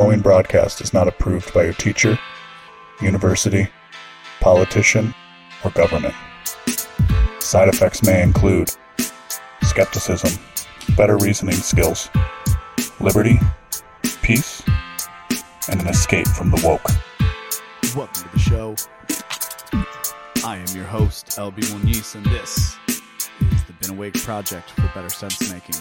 following 0.00 0.20
broadcast 0.20 0.80
is 0.80 0.94
not 0.94 1.06
approved 1.06 1.52
by 1.52 1.62
your 1.62 1.74
teacher, 1.74 2.18
university, 3.02 3.68
politician, 4.40 5.14
or 5.62 5.70
government. 5.72 6.14
Side 7.38 7.68
effects 7.68 8.02
may 8.02 8.22
include 8.22 8.70
skepticism, 9.60 10.42
better 10.96 11.18
reasoning 11.18 11.54
skills, 11.54 12.08
liberty, 12.98 13.38
peace, 14.22 14.62
and 15.70 15.82
an 15.82 15.88
escape 15.88 16.28
from 16.28 16.50
the 16.50 16.62
woke. 16.64 16.88
Welcome 17.94 18.22
to 18.22 18.32
the 18.32 18.38
show. 18.38 18.76
I 20.46 20.56
am 20.56 20.74
your 20.74 20.86
host, 20.86 21.26
LB 21.36 21.74
Moniz, 21.74 22.14
and 22.14 22.24
this 22.24 22.78
is 22.88 23.64
the 23.64 23.74
Been 23.82 23.90
Awake 23.90 24.14
Project 24.14 24.70
for 24.70 24.90
Better 24.94 25.10
Sense 25.10 25.52
Making. 25.52 25.76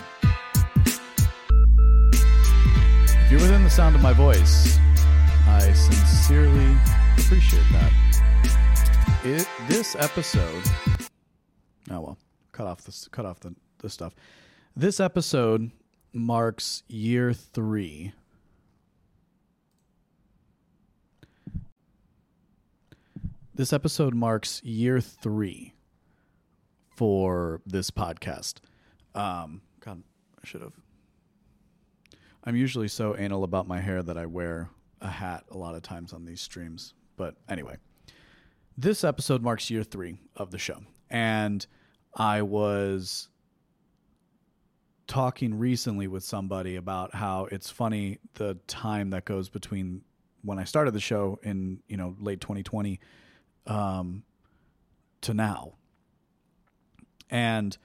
You're 3.30 3.40
within 3.42 3.64
the 3.64 3.70
sound 3.70 3.96
of 3.96 4.02
my 4.02 4.12
voice, 4.12 4.80
I 5.46 5.72
sincerely 5.74 6.76
appreciate 7.16 7.64
that. 7.72 9.22
It, 9.24 9.48
this 9.68 9.96
episode, 9.96 10.64
oh 11.92 12.00
well, 12.00 12.18
cut 12.52 12.66
off 12.66 12.84
this, 12.84 13.08
cut 13.12 13.28
off 13.28 13.40
the, 13.40 13.54
the 13.78 13.90
stuff. 13.90 14.16
This 14.76 15.00
episode 15.00 15.70
marks 16.12 16.82
year 16.88 17.32
three 17.34 18.14
This 23.54 23.74
episode 23.74 24.16
marks 24.16 24.64
year 24.64 25.02
three 25.02 25.74
for 26.96 27.62
this 27.66 27.92
podcast. 27.92 28.56
Um, 29.14 29.62
God, 29.82 30.02
I 30.42 30.48
should 30.48 30.62
have. 30.62 30.72
I'm 32.44 32.56
usually 32.56 32.88
so 32.88 33.16
anal 33.18 33.44
about 33.44 33.68
my 33.68 33.80
hair 33.80 34.02
that 34.02 34.18
I 34.18 34.26
wear 34.26 34.70
a 35.02 35.10
hat 35.10 35.44
a 35.52 35.58
lot 35.58 35.76
of 35.76 35.82
times 35.82 36.14
on 36.14 36.26
these 36.26 36.42
streams. 36.42 36.94
But 37.18 37.36
anyway, 37.50 37.78
this 38.78 39.04
episode 39.04 39.42
marks 39.42 39.70
year 39.70 39.84
three 39.84 40.20
of 40.36 40.52
the 40.52 40.58
show. 40.58 40.80
And 41.10 41.66
I 42.16 42.42
was 42.42 43.30
talking 45.08 45.58
recently 45.58 46.08
with 46.08 46.24
somebody 46.24 46.76
about 46.76 47.14
how 47.14 47.46
it's 47.52 47.70
funny 47.70 48.20
the 48.36 48.58
time 48.68 49.10
that 49.10 49.26
goes 49.26 49.50
between 49.50 50.02
when 50.44 50.60
I 50.60 50.64
started 50.64 50.94
the 50.94 51.00
show 51.00 51.40
in, 51.44 51.82
you 51.88 51.98
know, 51.98 52.16
late 52.20 52.40
2020 52.40 53.00
um, 53.68 54.24
to 55.22 55.34
now. 55.34 55.74
And 57.30 57.78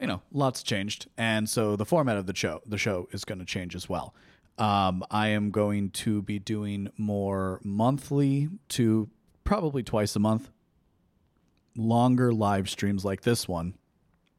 you 0.00 0.06
know, 0.06 0.22
lots 0.32 0.62
changed, 0.62 1.08
and 1.18 1.48
so 1.48 1.76
the 1.76 1.84
format 1.84 2.16
of 2.16 2.26
the 2.26 2.34
show 2.34 2.62
the 2.66 2.78
show 2.78 3.08
is 3.12 3.24
going 3.24 3.38
to 3.38 3.44
change 3.44 3.74
as 3.74 3.88
well. 3.88 4.14
Um, 4.58 5.04
I 5.10 5.28
am 5.28 5.50
going 5.50 5.90
to 5.90 6.22
be 6.22 6.38
doing 6.38 6.90
more 6.98 7.60
monthly 7.62 8.48
to 8.70 9.08
probably 9.44 9.82
twice 9.82 10.14
a 10.16 10.18
month, 10.18 10.50
longer 11.76 12.32
live 12.32 12.68
streams 12.68 13.04
like 13.04 13.22
this 13.22 13.48
one 13.48 13.74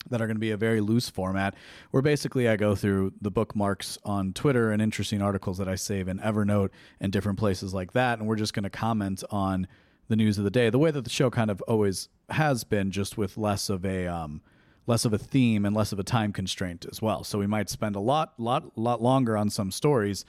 that 0.10 0.22
are 0.22 0.28
going 0.28 0.36
to 0.36 0.42
be 0.42 0.52
a 0.52 0.58
very 0.58 0.82
loose 0.82 1.10
format 1.10 1.56
where 1.92 2.02
basically 2.02 2.48
I 2.48 2.56
go 2.56 2.76
through 2.76 3.14
the 3.22 3.32
bookmarks 3.32 3.98
on 4.04 4.34
Twitter 4.34 4.72
and 4.72 4.82
interesting 4.82 5.22
articles 5.22 5.58
that 5.60 5.68
I 5.68 5.76
save 5.76 6.08
in 6.08 6.20
Evernote 6.20 6.70
and 7.00 7.12
different 7.12 7.38
places 7.38 7.74
like 7.74 7.94
that. 7.94 8.20
And 8.20 8.28
we're 8.28 8.36
just 8.36 8.54
going 8.54 8.64
to 8.64 8.70
comment 8.70 9.24
on 9.30 9.68
the 10.08 10.16
news 10.16 10.38
of 10.38 10.44
the 10.44 10.52
day, 10.52 10.70
the 10.70 10.80
way 10.80 10.92
that 10.92 11.04
the 11.04 11.10
show 11.10 11.30
kind 11.30 11.50
of 11.50 11.62
always 11.68 12.10
has 12.30 12.64
been, 12.64 12.92
just 12.92 13.18
with 13.18 13.38
less 13.38 13.70
of 13.70 13.86
a 13.86 14.08
um, 14.08 14.42
less 14.88 15.06
of 15.06 15.14
a 15.14 15.18
theme 15.18 15.66
and 15.66 15.76
less 15.76 15.92
of 15.92 16.00
a 16.00 16.04
time 16.04 16.34
constraint 16.34 16.86
as 16.92 17.02
well. 17.02 17.24
So 17.24 17.38
we 17.40 17.48
might 17.48 17.70
spend 17.70 17.96
a 17.96 18.00
lot, 18.00 18.34
lot, 18.38 18.78
lot 18.78 19.02
longer 19.02 19.38
on 19.38 19.50
some 19.50 19.72
stories, 19.72 20.26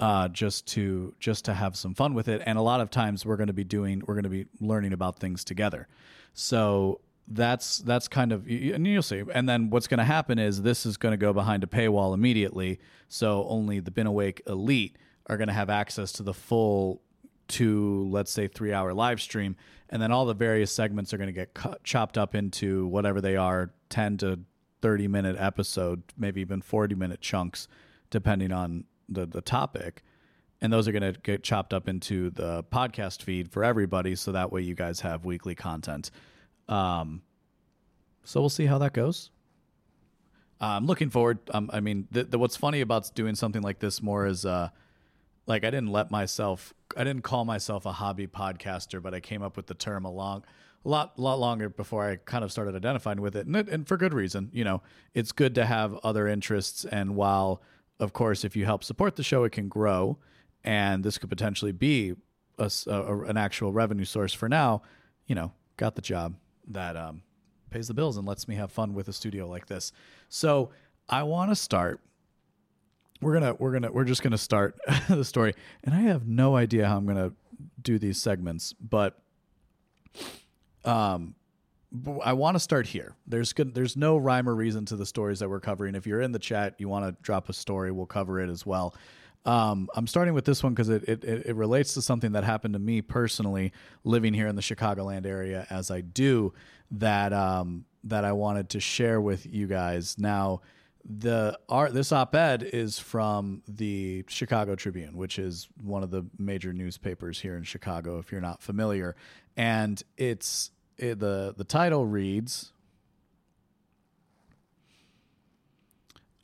uh, 0.00 0.28
just 0.28 0.66
to 0.66 1.14
just 1.20 1.44
to 1.44 1.54
have 1.54 1.76
some 1.76 1.94
fun 1.94 2.14
with 2.14 2.28
it. 2.28 2.42
And 2.44 2.58
a 2.58 2.62
lot 2.62 2.80
of 2.80 2.90
times 2.90 3.24
we're 3.24 3.36
going 3.36 3.46
to 3.48 3.52
be 3.52 3.64
doing, 3.64 4.02
we're 4.06 4.14
going 4.14 4.24
to 4.24 4.30
be 4.30 4.46
learning 4.60 4.92
about 4.92 5.18
things 5.18 5.44
together. 5.44 5.86
So 6.34 7.00
that's 7.28 7.78
that's 7.78 8.08
kind 8.08 8.32
of 8.32 8.46
and 8.46 8.86
you'll 8.86 9.02
see. 9.02 9.22
And 9.32 9.48
then 9.48 9.70
what's 9.70 9.86
going 9.86 9.98
to 9.98 10.04
happen 10.04 10.38
is 10.38 10.62
this 10.62 10.84
is 10.84 10.96
going 10.96 11.12
to 11.12 11.16
go 11.16 11.32
behind 11.32 11.62
a 11.62 11.66
paywall 11.66 12.14
immediately. 12.14 12.80
So 13.08 13.46
only 13.48 13.80
the 13.80 13.90
Been 13.90 14.06
Awake 14.06 14.42
elite 14.46 14.96
are 15.26 15.36
going 15.36 15.48
to 15.48 15.54
have 15.54 15.70
access 15.70 16.10
to 16.12 16.22
the 16.22 16.34
full 16.34 17.00
to 17.48 18.08
let's 18.10 18.30
say 18.30 18.48
three 18.48 18.72
hour 18.72 18.92
live 18.94 19.20
stream 19.20 19.56
and 19.88 20.00
then 20.00 20.10
all 20.10 20.24
the 20.24 20.34
various 20.34 20.72
segments 20.72 21.12
are 21.12 21.18
going 21.18 21.28
to 21.28 21.32
get 21.32 21.54
cut, 21.54 21.82
chopped 21.84 22.16
up 22.16 22.34
into 22.34 22.86
whatever 22.86 23.20
they 23.20 23.36
are 23.36 23.72
10 23.90 24.16
to 24.18 24.40
30 24.80 25.08
minute 25.08 25.36
episode 25.38 26.02
maybe 26.16 26.40
even 26.40 26.62
40 26.62 26.94
minute 26.94 27.20
chunks 27.20 27.68
depending 28.10 28.52
on 28.52 28.84
the, 29.08 29.26
the 29.26 29.40
topic. 29.40 30.02
And 30.60 30.72
those 30.72 30.86
are 30.86 30.92
going 30.92 31.12
to 31.12 31.18
get 31.20 31.42
chopped 31.42 31.74
up 31.74 31.88
into 31.88 32.30
the 32.30 32.62
podcast 32.64 33.22
feed 33.22 33.50
for 33.50 33.64
everybody 33.64 34.14
so 34.14 34.32
that 34.32 34.52
way 34.52 34.60
you 34.60 34.76
guys 34.76 35.00
have 35.00 35.24
weekly 35.24 35.56
content. 35.56 36.12
Um, 36.68 37.22
so 38.22 38.40
we'll 38.40 38.48
see 38.48 38.66
how 38.66 38.78
that 38.78 38.92
goes. 38.92 39.30
I'm 40.60 40.86
looking 40.86 41.10
forward 41.10 41.40
um, 41.52 41.70
i 41.72 41.80
mean 41.80 42.06
the, 42.12 42.22
the, 42.22 42.38
what's 42.38 42.56
funny 42.56 42.82
about 42.82 43.12
doing 43.16 43.34
something 43.34 43.62
like 43.62 43.80
this 43.80 44.00
more 44.00 44.26
is 44.26 44.46
uh, 44.46 44.68
like 45.46 45.64
I 45.64 45.70
didn't 45.70 45.90
let 45.90 46.10
myself 46.10 46.72
I 46.96 47.04
didn't 47.04 47.22
call 47.22 47.44
myself 47.44 47.86
a 47.86 47.92
hobby 47.92 48.26
podcaster, 48.26 49.02
but 49.02 49.14
I 49.14 49.20
came 49.20 49.42
up 49.42 49.56
with 49.56 49.66
the 49.66 49.74
term 49.74 50.04
a 50.04 50.10
long 50.10 50.44
a 50.84 50.88
lot 50.88 51.18
lot 51.18 51.38
longer 51.38 51.68
before 51.68 52.08
I 52.08 52.16
kind 52.16 52.42
of 52.42 52.50
started 52.50 52.74
identifying 52.74 53.20
with 53.20 53.36
it. 53.36 53.46
And, 53.46 53.56
it, 53.56 53.68
and 53.68 53.86
for 53.86 53.96
good 53.96 54.12
reason. 54.12 54.50
You 54.52 54.64
know, 54.64 54.82
it's 55.14 55.32
good 55.32 55.54
to 55.54 55.64
have 55.64 55.94
other 56.02 56.26
interests 56.26 56.84
and 56.84 57.14
while 57.14 57.62
of 58.00 58.12
course 58.12 58.44
if 58.44 58.56
you 58.56 58.64
help 58.64 58.82
support 58.82 59.16
the 59.16 59.22
show 59.22 59.44
it 59.44 59.52
can 59.52 59.68
grow 59.68 60.18
and 60.64 61.04
this 61.04 61.18
could 61.18 61.30
potentially 61.30 61.72
be 61.72 62.14
a, 62.58 62.70
a, 62.86 63.20
an 63.22 63.36
actual 63.36 63.72
revenue 63.72 64.04
source 64.04 64.32
for 64.32 64.48
now, 64.48 64.82
you 65.26 65.34
know, 65.34 65.52
got 65.76 65.94
the 65.94 66.02
job 66.02 66.34
that 66.68 66.96
um, 66.96 67.22
pays 67.70 67.88
the 67.88 67.94
bills 67.94 68.16
and 68.16 68.26
lets 68.26 68.46
me 68.46 68.54
have 68.54 68.70
fun 68.70 68.94
with 68.94 69.08
a 69.08 69.12
studio 69.12 69.48
like 69.48 69.66
this. 69.66 69.92
So, 70.28 70.70
I 71.08 71.24
want 71.24 71.50
to 71.50 71.56
start 71.56 72.00
we're 73.22 73.34
gonna 73.34 73.54
we're 73.54 73.72
gonna 73.72 73.90
we're 73.90 74.04
just 74.04 74.22
gonna 74.22 74.36
start 74.36 74.78
the 75.08 75.24
story, 75.24 75.54
and 75.84 75.94
I 75.94 76.00
have 76.00 76.26
no 76.26 76.56
idea 76.56 76.86
how 76.86 76.96
I'm 76.96 77.06
gonna 77.06 77.32
do 77.80 77.98
these 77.98 78.20
segments, 78.20 78.72
but 78.74 79.18
um, 80.84 81.34
I 82.22 82.32
want 82.32 82.56
to 82.56 82.60
start 82.60 82.86
here. 82.86 83.14
There's 83.26 83.52
good. 83.52 83.74
There's 83.74 83.96
no 83.96 84.16
rhyme 84.16 84.48
or 84.48 84.54
reason 84.54 84.84
to 84.86 84.96
the 84.96 85.06
stories 85.06 85.38
that 85.38 85.48
we're 85.48 85.60
covering. 85.60 85.94
If 85.94 86.06
you're 86.06 86.20
in 86.20 86.32
the 86.32 86.38
chat, 86.38 86.74
you 86.78 86.88
want 86.88 87.06
to 87.06 87.22
drop 87.22 87.48
a 87.48 87.52
story, 87.52 87.92
we'll 87.92 88.06
cover 88.06 88.40
it 88.40 88.50
as 88.50 88.66
well. 88.66 88.94
Um, 89.44 89.88
I'm 89.94 90.06
starting 90.06 90.34
with 90.34 90.44
this 90.44 90.62
one 90.62 90.72
because 90.72 90.88
it, 90.88 91.02
it, 91.08 91.24
it 91.24 91.56
relates 91.56 91.94
to 91.94 92.02
something 92.02 92.32
that 92.32 92.44
happened 92.44 92.74
to 92.74 92.78
me 92.78 93.02
personally, 93.02 93.72
living 94.04 94.34
here 94.34 94.46
in 94.46 94.54
the 94.54 94.62
Chicagoland 94.62 95.26
area 95.26 95.66
as 95.68 95.90
I 95.90 96.00
do. 96.00 96.52
That 96.92 97.32
um, 97.32 97.84
that 98.04 98.24
I 98.24 98.32
wanted 98.32 98.70
to 98.70 98.80
share 98.80 99.20
with 99.20 99.46
you 99.46 99.66
guys 99.66 100.16
now 100.18 100.60
the 101.04 101.58
art 101.68 101.92
this 101.92 102.12
op-ed 102.12 102.62
is 102.62 102.98
from 102.98 103.62
the 103.66 104.24
chicago 104.28 104.74
tribune 104.76 105.16
which 105.16 105.38
is 105.38 105.68
one 105.82 106.02
of 106.02 106.10
the 106.10 106.24
major 106.38 106.72
newspapers 106.72 107.40
here 107.40 107.56
in 107.56 107.64
chicago 107.64 108.18
if 108.18 108.30
you're 108.30 108.40
not 108.40 108.62
familiar 108.62 109.16
and 109.56 110.02
it's 110.16 110.70
it, 110.98 111.18
the 111.18 111.54
the 111.56 111.64
title 111.64 112.06
reads 112.06 112.72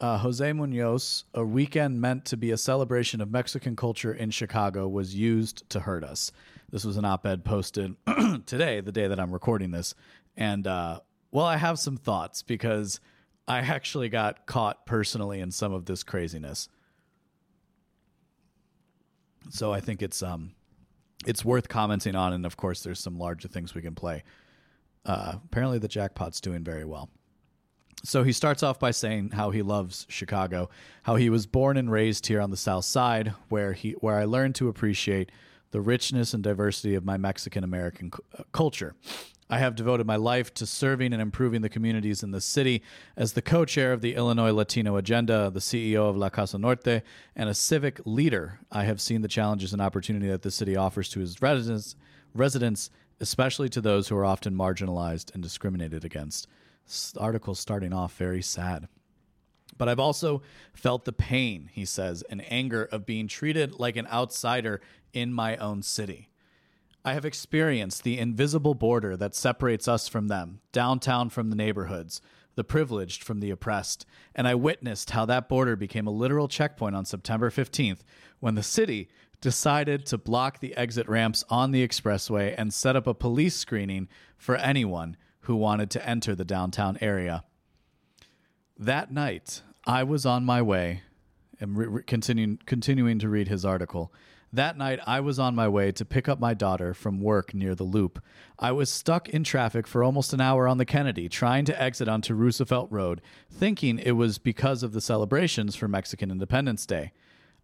uh, 0.01 0.19
Jose 0.19 0.53
Munoz, 0.53 1.25
a 1.35 1.45
weekend 1.45 2.01
meant 2.01 2.25
to 2.27 2.37
be 2.37 2.51
a 2.51 2.57
celebration 2.57 3.21
of 3.21 3.31
Mexican 3.31 3.75
culture 3.75 4.13
in 4.13 4.31
Chicago, 4.31 4.87
was 4.87 5.15
used 5.15 5.69
to 5.71 5.81
hurt 5.81 6.05
us. 6.05 6.31
This 6.71 6.85
was 6.85 6.97
an 6.97 7.05
op 7.05 7.27
ed 7.27 7.45
posted 7.45 7.97
today, 8.47 8.81
the 8.81 8.93
day 8.93 9.09
that 9.09 9.19
I'm 9.19 9.33
recording 9.33 9.71
this. 9.71 9.95
And, 10.37 10.67
uh, 10.67 11.01
well, 11.33 11.47
I 11.47 11.57
have 11.57 11.79
some 11.79 11.97
thoughts 11.97 12.43
because 12.43 13.01
I 13.49 13.59
actually 13.59 14.09
got 14.11 14.47
caught 14.47 14.87
personally 14.87 15.41
in 15.41 15.51
some 15.51 15.73
of 15.73 15.87
this 15.87 16.03
craziness. 16.03 16.69
So 19.51 19.73
I 19.73 19.81
think 19.81 20.03
it's 20.03 20.23
um 20.23 20.53
it's 21.27 21.45
worth 21.45 21.69
commenting 21.69 22.15
on 22.15 22.33
and 22.33 22.47
of 22.47 22.57
course 22.57 22.83
there's 22.83 23.01
some 23.01 23.19
larger 23.19 23.49
things 23.49 23.75
we 23.75 23.83
can 23.83 23.95
play. 23.95 24.23
Uh, 25.05 25.37
apparently 25.45 25.79
the 25.79 25.89
jackpot's 25.89 26.41
doing 26.41 26.63
very 26.63 26.85
well. 26.85 27.09
So 28.05 28.23
he 28.23 28.33
starts 28.33 28.63
off 28.63 28.79
by 28.79 28.93
saying 28.93 29.31
how 29.31 29.51
he 29.51 29.63
loves 29.63 30.07
Chicago, 30.09 30.69
how 31.03 31.17
he 31.17 31.31
was 31.31 31.47
born 31.47 31.77
and 31.77 31.91
raised 31.91 32.27
here 32.27 32.41
on 32.41 32.51
the 32.51 32.57
south 32.57 32.85
side 32.85 33.33
where 33.49 33.73
he 33.73 33.93
where 33.93 34.19
I 34.19 34.25
learned 34.25 34.55
to 34.57 34.69
appreciate 34.69 35.33
the 35.71 35.81
richness 35.81 36.33
and 36.35 36.43
diversity 36.43 36.95
of 36.95 37.05
my 37.05 37.17
Mexican 37.17 37.65
American 37.65 38.11
c- 38.13 38.45
culture. 38.53 38.95
I 39.51 39.59
have 39.59 39.75
devoted 39.75 40.07
my 40.07 40.17
life 40.17 40.53
to 40.55 40.67
serving 40.67 41.15
and 41.15 41.23
improving 41.23 41.63
the 41.63 41.71
communities 41.71 42.23
in 42.23 42.33
the 42.33 42.41
city 42.41 42.83
as 43.17 43.33
the 43.33 43.41
co 43.41 43.65
chair 43.65 43.93
of 43.95 44.03
the 44.03 44.15
Illinois 44.15 44.53
Latino 44.53 44.97
Agenda, 44.97 45.51
the 45.51 45.61
CEO 45.61 46.09
of 46.09 46.17
La 46.17 46.29
Casa 46.29 46.59
Norte, 46.59 47.03
and 47.35 47.49
a 47.49 47.55
civic 47.55 47.99
leader. 48.05 48.61
I 48.71 48.85
have 48.85 49.01
seen 49.01 49.23
the 49.23 49.29
challenges 49.29 49.73
and 49.73 49.81
opportunity 49.81 50.29
that 50.29 50.43
the 50.43 50.51
city 50.51 50.77
offers 50.77 51.09
to 51.11 51.23
its 51.23 51.41
residents, 51.41 51.97
residents 52.35 52.91
especially 53.21 53.71
to 53.71 53.81
those 53.81 54.09
who 54.09 54.17
are 54.17 54.25
often 54.25 54.55
marginalized 54.55 55.33
and 55.33 55.43
discriminated 55.43 56.05
against. 56.05 56.47
This 56.85 57.15
article 57.17 57.55
starting 57.55 57.93
off 57.93 58.17
very 58.17 58.43
sad. 58.43 58.89
But 59.77 59.89
I've 59.89 59.99
also 59.99 60.43
felt 60.75 61.05
the 61.05 61.13
pain, 61.13 61.71
he 61.73 61.85
says, 61.85 62.23
and 62.29 62.45
anger 62.51 62.85
of 62.85 63.07
being 63.07 63.29
treated 63.29 63.79
like 63.79 63.97
an 63.97 64.07
outsider 64.09 64.81
in 65.13 65.33
my 65.33 65.57
own 65.57 65.83
city. 65.83 66.28
I 67.09 67.15
have 67.15 67.25
experienced 67.25 68.03
the 68.03 68.19
invisible 68.19 68.75
border 68.75 69.17
that 69.17 69.35
separates 69.35 69.89
us 69.89 70.09
from 70.09 70.29
them, 70.29 70.61
downtown 70.73 71.31
from 71.31 71.49
the 71.49 71.57
neighborhoods, 71.57 72.21
the 72.55 72.65
privileged 72.65 73.25
from 73.25 73.41
the 73.41 73.49
oppressed, 73.49 74.05
and 74.35 74.47
I 74.47 74.55
witnessed 74.55 75.13
how 75.13 75.25
that 75.25 75.49
border 75.49 75.75
became 75.75 76.07
a 76.07 76.11
literal 76.11 76.49
checkpoint 76.49 76.95
on 76.95 77.07
September 77.07 77.49
15th 77.49 78.01
when 78.41 78.57
the 78.57 78.63
city 78.63 79.09
decided 79.41 80.05
to 80.05 80.19
block 80.19 80.61
the 80.61 80.77
exit 80.77 81.09
ramps 81.09 81.45
on 81.49 81.71
the 81.71 81.87
expressway 81.87 82.55
and 82.59 82.75
set 82.75 82.95
up 82.95 83.07
a 83.07 83.15
police 83.15 83.57
screening 83.57 84.07
for 84.37 84.57
anyone 84.57 85.17
who 85.41 85.57
wanted 85.57 85.89
to 85.93 86.07
enter 86.07 86.35
the 86.35 86.45
downtown 86.45 86.99
area. 87.01 87.43
That 88.79 89.11
night, 89.11 89.63
I 89.87 90.03
was 90.03 90.27
on 90.27 90.45
my 90.45 90.61
way, 90.61 91.05
and 91.59 91.75
re- 91.75 92.03
continuing, 92.03 92.59
continuing 92.67 93.19
to 93.21 93.31
read 93.31 93.49
his 93.49 93.65
article. 93.65 94.13
That 94.53 94.79
night, 94.79 94.99
I 95.07 95.21
was 95.21 95.39
on 95.39 95.55
my 95.55 95.69
way 95.69 95.93
to 95.93 96.05
pick 96.07 96.27
up 96.27 96.41
my 96.41 96.55
daughter 96.55 96.95
from 96.95 97.21
work 97.21 97.53
near 97.53 97.75
the 97.75 97.85
loop. 97.85 98.23
I 98.59 98.73
was 98.73 98.89
stuck 98.89 99.29
in 99.29 99.45
traffic 99.45 99.87
for 99.87 100.03
almost 100.03 100.33
an 100.33 100.41
hour 100.41 100.67
on 100.67 100.79
the 100.79 100.87
Kennedy, 100.87 101.29
trying 101.29 101.67
to 101.67 101.83
exit 101.83 102.09
onto 102.09 102.35
Roosevelt 102.35 102.91
Road, 102.91 103.21
thinking 103.51 103.99
it 103.99 104.13
was 104.13 104.39
because 104.39 104.83
of 104.83 104.93
the 104.93 105.03
celebrations 105.03 105.77
for 105.77 105.87
Mexican 105.87 106.31
Independence 106.31 106.87
Day. 106.87 107.13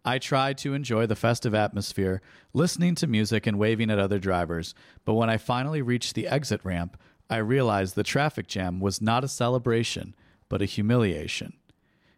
I 0.07 0.19
tried 0.19 0.59
to 0.59 0.75
enjoy 0.75 1.07
the 1.07 1.15
festive 1.15 1.55
atmosphere, 1.55 2.21
listening 2.53 2.93
to 2.95 3.07
music 3.07 3.47
and 3.47 3.57
waving 3.57 3.89
at 3.89 3.97
other 3.97 4.19
drivers, 4.19 4.75
but 5.03 5.15
when 5.15 5.31
I 5.31 5.37
finally 5.37 5.81
reached 5.81 6.13
the 6.13 6.27
exit 6.27 6.61
ramp, 6.63 6.97
I 7.27 7.37
realized 7.37 7.95
the 7.95 8.03
traffic 8.03 8.45
jam 8.45 8.79
was 8.79 9.01
not 9.01 9.23
a 9.23 9.27
celebration, 9.27 10.13
but 10.47 10.61
a 10.61 10.65
humiliation. 10.65 11.53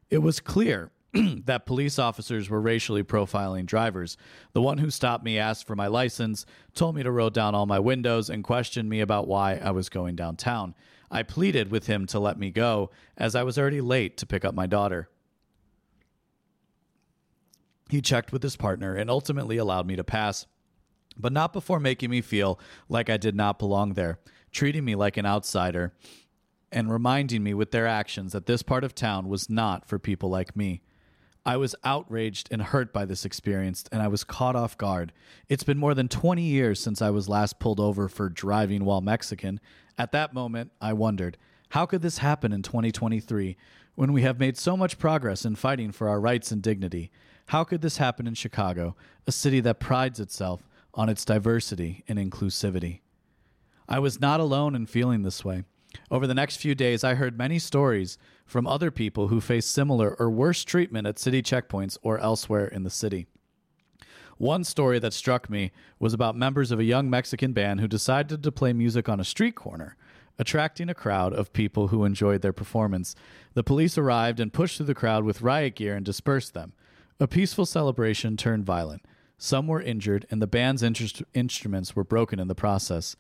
It 0.10 0.18
was 0.18 0.42
clear 0.42 0.92
that 1.46 1.66
police 1.66 1.98
officers 1.98 2.50
were 2.50 2.60
racially 2.60 3.04
profiling 3.04 3.66
drivers. 3.66 4.18
The 4.54 4.62
one 4.62 4.78
who 4.78 4.90
stopped 4.90 5.24
me 5.24 5.40
asked 5.40 5.66
for 5.66 5.76
my 5.76 5.88
license, 5.88 6.46
told 6.74 6.96
me 6.96 7.04
to 7.04 7.12
roll 7.12 7.30
down 7.30 7.56
all 7.56 7.66
my 7.66 7.80
windows, 7.80 8.30
and 8.30 8.44
questioned 8.44 8.90
me 8.90 9.00
about 9.00 9.28
why 9.28 9.56
I 9.56 9.72
was 9.72 9.90
going 9.90 10.16
downtown. 10.16 10.76
I 11.10 11.24
pleaded 11.24 11.72
with 11.72 11.88
him 11.88 12.06
to 12.08 12.20
let 12.20 12.38
me 12.38 12.52
go, 12.52 12.92
as 13.18 13.36
I 13.36 13.44
was 13.44 13.58
already 13.58 13.82
late 13.82 14.18
to 14.18 14.26
pick 14.26 14.44
up 14.44 14.54
my 14.54 14.68
daughter. 14.68 15.10
He 17.90 18.02
checked 18.02 18.34
with 18.34 18.44
his 18.44 18.58
partner 18.58 18.96
and 18.96 19.10
ultimately 19.10 19.58
allowed 19.58 19.88
me 19.88 19.96
to 19.96 20.04
pass, 20.04 20.46
but 21.18 21.32
not 21.32 21.54
before 21.54 21.80
making 21.80 22.10
me 22.10 22.22
feel 22.22 22.60
like 22.90 23.10
I 23.10 23.16
did 23.16 23.36
not 23.36 23.60
belong 23.60 23.94
there, 23.94 24.20
treating 24.52 24.84
me 24.84 24.96
like 24.96 25.16
an 25.16 25.26
outsider, 25.26 25.94
and 26.70 26.92
reminding 26.92 27.44
me 27.44 27.54
with 27.54 27.72
their 27.72 27.88
actions 27.88 28.34
that 28.34 28.46
this 28.46 28.62
part 28.62 28.84
of 28.84 28.94
town 28.94 29.30
was 29.30 29.50
not 29.50 29.88
for 29.88 29.98
people 29.98 30.30
like 30.30 30.54
me. 30.56 30.82
I 31.48 31.56
was 31.56 31.76
outraged 31.86 32.50
and 32.52 32.62
hurt 32.62 32.92
by 32.92 33.06
this 33.06 33.24
experience, 33.24 33.86
and 33.90 34.02
I 34.02 34.10
was 34.10 34.26
caught 34.26 34.58
off 34.58 34.78
guard. 34.78 35.14
It's 35.48 35.64
been 35.64 35.78
more 35.78 35.94
than 35.94 36.10
20 36.10 36.42
years 36.42 36.78
since 36.78 37.02
I 37.02 37.10
was 37.10 37.30
last 37.30 37.58
pulled 37.58 37.80
over 37.80 38.10
for 38.10 38.28
driving 38.28 38.84
while 38.84 39.00
Mexican. 39.00 39.62
At 39.98 40.12
that 40.12 40.34
moment, 40.34 40.72
I 40.82 40.92
wondered, 40.92 41.38
how 41.70 41.86
could 41.86 42.02
this 42.02 42.18
happen 42.18 42.52
in 42.52 42.64
2023 42.64 43.56
when 43.96 44.12
we 44.12 44.24
have 44.24 44.42
made 44.42 44.58
so 44.58 44.76
much 44.76 45.00
progress 45.00 45.46
in 45.46 45.56
fighting 45.56 45.94
for 45.94 46.10
our 46.10 46.20
rights 46.20 46.52
and 46.52 46.62
dignity? 46.62 47.12
How 47.46 47.64
could 47.64 47.82
this 47.82 47.96
happen 47.96 48.28
in 48.28 48.34
Chicago, 48.34 48.98
a 49.26 49.32
city 49.32 49.62
that 49.62 49.80
prides 49.80 50.20
itself 50.20 50.68
on 50.96 51.08
its 51.08 51.24
diversity 51.24 52.04
and 52.10 52.20
inclusivity? 52.20 53.00
I 53.88 54.00
was 54.00 54.20
not 54.20 54.42
alone 54.42 54.76
in 54.76 54.86
feeling 54.86 55.22
this 55.22 55.46
way. 55.46 55.64
Over 56.10 56.28
the 56.28 56.34
next 56.34 56.58
few 56.58 56.76
days, 56.76 57.04
I 57.04 57.16
heard 57.16 57.38
many 57.38 57.60
stories 57.60 58.18
from 58.46 58.68
other 58.68 58.92
people 58.92 59.28
who 59.28 59.42
faced 59.42 59.72
similar 59.72 60.16
or 60.20 60.30
worse 60.30 60.64
treatment 60.64 61.08
at 61.08 61.20
city 61.20 61.42
checkpoints 61.42 61.98
or 62.02 62.18
elsewhere 62.20 62.68
in 62.68 62.84
the 62.84 62.90
city. 62.90 63.28
One 64.38 64.64
story 64.64 65.00
that 65.00 65.14
struck 65.14 65.50
me 65.50 65.72
was 66.00 66.14
about 66.14 66.36
members 66.36 66.72
of 66.72 66.80
a 66.80 66.84
young 66.84 67.10
Mexican 67.10 67.54
band 67.54 67.80
who 67.80 67.88
decided 67.88 68.44
to 68.44 68.52
play 68.52 68.72
music 68.72 69.10
on 69.10 69.20
a 69.20 69.26
street 69.26 69.56
corner, 69.56 69.98
attracting 70.38 70.90
a 70.90 70.94
crowd 70.94 71.34
of 71.34 71.54
people 71.54 71.88
who 71.88 72.06
enjoyed 72.06 72.42
their 72.44 72.54
performance. 72.54 73.16
The 73.56 73.64
police 73.64 73.98
arrived 73.98 74.40
and 74.40 74.54
pushed 74.54 74.78
through 74.78 74.86
the 74.86 74.94
crowd 74.94 75.24
with 75.24 75.42
riot 75.42 75.76
gear 75.76 75.96
and 75.96 76.06
dispersed 76.06 76.54
them. 76.54 76.74
A 77.20 77.28
peaceful 77.28 77.66
celebration 77.66 78.38
turned 78.38 78.64
violent. 78.64 79.04
Some 79.40 79.68
were 79.68 79.82
injured, 79.82 80.28
and 80.30 80.40
the 80.40 80.48
band's 80.48 80.84
instru- 80.84 81.24
instruments 81.34 81.96
were 81.96 82.04
broken 82.04 82.40
in 82.40 82.48
the 82.48 82.56
process. 82.56 83.16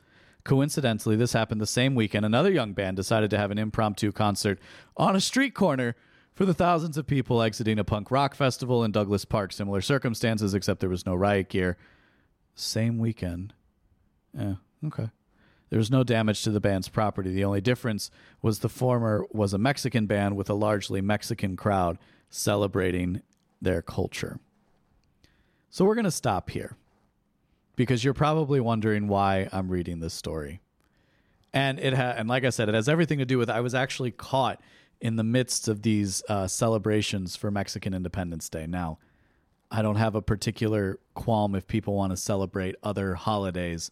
Coincidentally, 0.47 1.17
this 1.17 1.33
happened 1.33 1.59
the 1.59 1.67
same 1.67 1.94
weekend. 1.94 2.25
Another 2.25 2.49
young 2.49 2.71
band 2.71 2.95
decided 2.95 3.29
to 3.31 3.38
have 3.38 3.51
an 3.51 3.57
impromptu 3.57 4.13
concert 4.13 4.59
on 4.95 5.13
a 5.13 5.19
street 5.19 5.53
corner 5.53 5.94
for 6.33 6.45
the 6.45 6.53
thousands 6.53 6.97
of 6.97 7.05
people 7.05 7.41
exiting 7.41 7.77
a 7.77 7.83
punk 7.83 8.11
rock 8.11 8.33
festival 8.33 8.81
in 8.85 8.94
Douglas 8.94 9.25
Park. 9.25 9.51
Similar 9.51 9.81
circumstances, 9.81 10.53
except 10.53 10.79
there 10.79 10.89
was 10.89 11.05
no 11.05 11.15
riot 11.15 11.49
gear. 11.49 11.75
Same 12.55 12.97
weekend. 12.97 13.55
Yeah, 14.33 14.55
okay. 14.85 15.09
There 15.69 15.79
was 15.79 15.91
no 15.91 16.05
damage 16.05 16.44
to 16.44 16.51
the 16.51 16.61
band's 16.61 16.88
property. 16.88 17.33
The 17.33 17.44
only 17.44 17.59
difference 17.59 18.09
was 18.41 18.59
the 18.59 18.69
former 18.69 19.25
was 19.33 19.53
a 19.53 19.57
Mexican 19.57 20.05
band 20.05 20.38
with 20.38 20.49
a 20.49 20.53
largely 20.53 21.01
Mexican 21.01 21.57
crowd 21.57 21.97
celebrating 22.29 23.21
their 23.61 23.81
culture. 23.81 24.39
So 25.69 25.83
we're 25.83 25.95
going 25.95 26.05
to 26.05 26.11
stop 26.11 26.51
here 26.51 26.77
because 27.77 28.03
you're 28.03 28.13
probably 28.13 28.59
wondering 28.59 29.07
why 29.07 29.47
I'm 29.53 29.69
reading 29.69 30.01
this 30.01 30.13
story. 30.13 30.59
And 31.53 31.79
it 31.79 31.94
ha- 31.94 32.15
and 32.18 32.27
like 32.27 32.44
I 32.44 32.50
said, 32.50 32.68
it 32.68 32.75
has 32.75 32.89
everything 32.89 33.19
to 33.19 33.25
do 33.25 33.38
with 33.38 33.50
I 33.50 33.62
was 33.62 33.74
actually 33.74 34.12
caught 34.12 34.59
in 35.00 35.15
the 35.15 35.24
midst 35.24 35.69
of 35.69 35.83
these 35.83 36.21
uh, 36.27 36.47
celebrations 36.47 37.38
for 37.38 37.50
Mexican 37.50 37.94
Independence 37.94 38.50
Day. 38.50 38.68
Now, 38.68 38.97
I 39.71 39.81
don't 39.81 39.95
have 39.95 40.15
a 40.15 40.21
particular 40.21 41.00
qualm 41.13 41.56
if 41.56 41.68
people 41.68 41.94
want 41.94 42.12
to 42.12 42.18
celebrate 42.18 42.75
other 42.83 43.15
holidays 43.15 43.91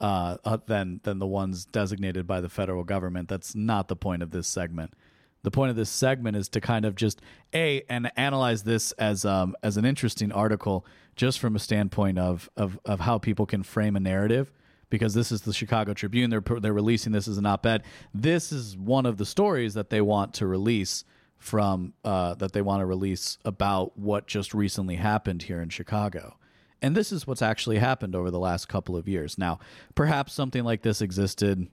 uh, 0.00 0.38
uh, 0.44 0.58
than 0.66 1.00
than 1.04 1.18
the 1.18 1.26
ones 1.26 1.66
designated 1.66 2.26
by 2.26 2.40
the 2.40 2.48
federal 2.48 2.84
government. 2.84 3.28
That's 3.28 3.54
not 3.54 3.88
the 3.88 3.96
point 3.96 4.22
of 4.22 4.30
this 4.30 4.48
segment. 4.48 4.94
The 5.42 5.50
point 5.50 5.70
of 5.70 5.76
this 5.76 5.90
segment 5.90 6.36
is 6.36 6.48
to 6.50 6.60
kind 6.60 6.84
of 6.84 6.94
just 6.94 7.20
a 7.54 7.82
and 7.88 8.10
analyze 8.16 8.64
this 8.64 8.92
as 8.92 9.24
um, 9.24 9.54
as 9.62 9.76
an 9.76 9.84
interesting 9.84 10.32
article, 10.32 10.84
just 11.14 11.38
from 11.38 11.54
a 11.54 11.58
standpoint 11.60 12.18
of 12.18 12.50
of 12.56 12.78
of 12.84 13.00
how 13.00 13.18
people 13.18 13.46
can 13.46 13.62
frame 13.62 13.96
a 13.96 14.00
narrative. 14.00 14.52
Because 14.88 15.14
this 15.14 15.32
is 15.32 15.42
the 15.42 15.52
Chicago 15.52 15.94
Tribune, 15.94 16.30
they're 16.30 16.60
they're 16.60 16.72
releasing 16.72 17.12
this 17.12 17.26
as 17.26 17.38
an 17.38 17.46
op-ed. 17.46 17.82
This 18.14 18.52
is 18.52 18.76
one 18.76 19.04
of 19.04 19.16
the 19.16 19.26
stories 19.26 19.74
that 19.74 19.90
they 19.90 20.00
want 20.00 20.34
to 20.34 20.46
release 20.46 21.04
from 21.38 21.92
uh, 22.04 22.34
that 22.34 22.52
they 22.52 22.62
want 22.62 22.80
to 22.80 22.86
release 22.86 23.38
about 23.44 23.98
what 23.98 24.26
just 24.26 24.54
recently 24.54 24.96
happened 24.96 25.42
here 25.42 25.60
in 25.60 25.68
Chicago. 25.68 26.36
And 26.82 26.96
this 26.96 27.10
is 27.10 27.26
what's 27.26 27.42
actually 27.42 27.78
happened 27.78 28.14
over 28.14 28.30
the 28.30 28.38
last 28.38 28.68
couple 28.68 28.96
of 28.96 29.08
years. 29.08 29.38
Now, 29.38 29.58
perhaps 29.94 30.32
something 30.32 30.62
like 30.62 30.82
this 30.82 31.00
existed 31.00 31.68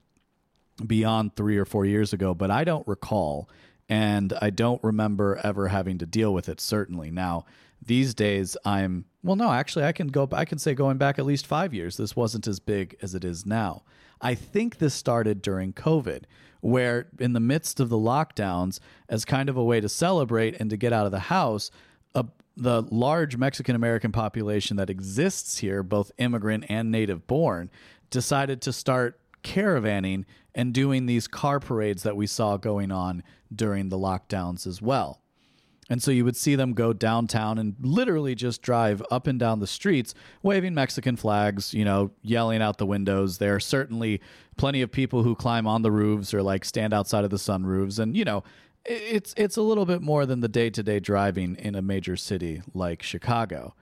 beyond 0.85 1.35
three 1.35 1.57
or 1.57 1.65
four 1.65 1.85
years 1.85 2.13
ago, 2.13 2.33
but 2.33 2.51
I 2.51 2.63
don't 2.63 2.87
recall. 2.87 3.49
And 3.89 4.33
I 4.41 4.49
don't 4.49 4.81
remember 4.83 5.39
ever 5.43 5.67
having 5.67 5.97
to 5.99 6.05
deal 6.05 6.33
with 6.33 6.47
it, 6.47 6.61
certainly. 6.61 7.11
Now, 7.11 7.45
these 7.85 8.13
days, 8.13 8.55
I'm, 8.65 9.05
well, 9.23 9.35
no, 9.35 9.51
actually, 9.51 9.85
I 9.85 9.91
can 9.91 10.07
go, 10.07 10.27
I 10.31 10.45
can 10.45 10.57
say 10.57 10.73
going 10.73 10.97
back 10.97 11.19
at 11.19 11.25
least 11.25 11.45
five 11.45 11.73
years, 11.73 11.97
this 11.97 12.15
wasn't 12.15 12.47
as 12.47 12.59
big 12.59 12.95
as 13.01 13.13
it 13.13 13.25
is 13.25 13.45
now. 13.45 13.83
I 14.21 14.35
think 14.35 14.77
this 14.77 14.93
started 14.93 15.41
during 15.41 15.73
COVID, 15.73 16.23
where 16.61 17.07
in 17.19 17.33
the 17.33 17.41
midst 17.41 17.81
of 17.81 17.89
the 17.89 17.97
lockdowns, 17.97 18.79
as 19.09 19.25
kind 19.25 19.49
of 19.49 19.57
a 19.57 19.63
way 19.63 19.81
to 19.81 19.89
celebrate 19.89 20.55
and 20.59 20.69
to 20.69 20.77
get 20.77 20.93
out 20.93 21.05
of 21.05 21.11
the 21.11 21.19
house, 21.19 21.69
a, 22.15 22.25
the 22.55 22.83
large 22.83 23.35
Mexican 23.35 23.75
American 23.75 24.13
population 24.13 24.77
that 24.77 24.89
exists 24.89 25.57
here, 25.57 25.83
both 25.83 26.11
immigrant 26.17 26.65
and 26.69 26.89
native 26.89 27.27
born, 27.27 27.69
decided 28.09 28.61
to 28.61 28.71
start 28.71 29.19
caravanning 29.43 30.23
and 30.55 30.73
doing 30.73 31.05
these 31.05 31.27
car 31.27 31.59
parades 31.59 32.03
that 32.03 32.15
we 32.15 32.27
saw 32.27 32.57
going 32.57 32.91
on 32.91 33.23
during 33.53 33.89
the 33.89 33.97
lockdowns 33.97 34.67
as 34.67 34.81
well. 34.81 35.19
And 35.89 36.01
so 36.01 36.11
you 36.11 36.23
would 36.23 36.37
see 36.37 36.55
them 36.55 36.73
go 36.73 36.93
downtown 36.93 37.57
and 37.57 37.75
literally 37.81 38.35
just 38.35 38.61
drive 38.61 39.03
up 39.11 39.27
and 39.27 39.37
down 39.37 39.59
the 39.59 39.67
streets, 39.67 40.13
waving 40.41 40.73
Mexican 40.73 41.17
flags, 41.17 41.73
you 41.73 41.83
know, 41.83 42.11
yelling 42.21 42.61
out 42.61 42.77
the 42.77 42.85
windows. 42.85 43.37
There 43.37 43.55
are 43.55 43.59
certainly 43.59 44.21
plenty 44.55 44.81
of 44.81 44.91
people 44.91 45.23
who 45.23 45.35
climb 45.35 45.67
on 45.67 45.81
the 45.81 45.91
roofs 45.91 46.33
or 46.33 46.41
like 46.41 46.63
stand 46.63 46.93
outside 46.93 47.25
of 47.25 47.31
the 47.31 47.37
sunroofs. 47.37 47.99
And, 47.99 48.15
you 48.15 48.23
know, 48.23 48.43
it's 48.85 49.33
it's 49.37 49.55
a 49.57 49.61
little 49.61 49.85
bit 49.85 50.01
more 50.01 50.25
than 50.25 50.41
the 50.41 50.49
day 50.49 50.69
to 50.69 50.83
day 50.83 50.99
driving 50.99 51.55
in 51.55 51.75
a 51.75 51.81
major 51.81 52.17
city 52.17 52.61
like 52.73 53.01
Chicago. 53.01 53.75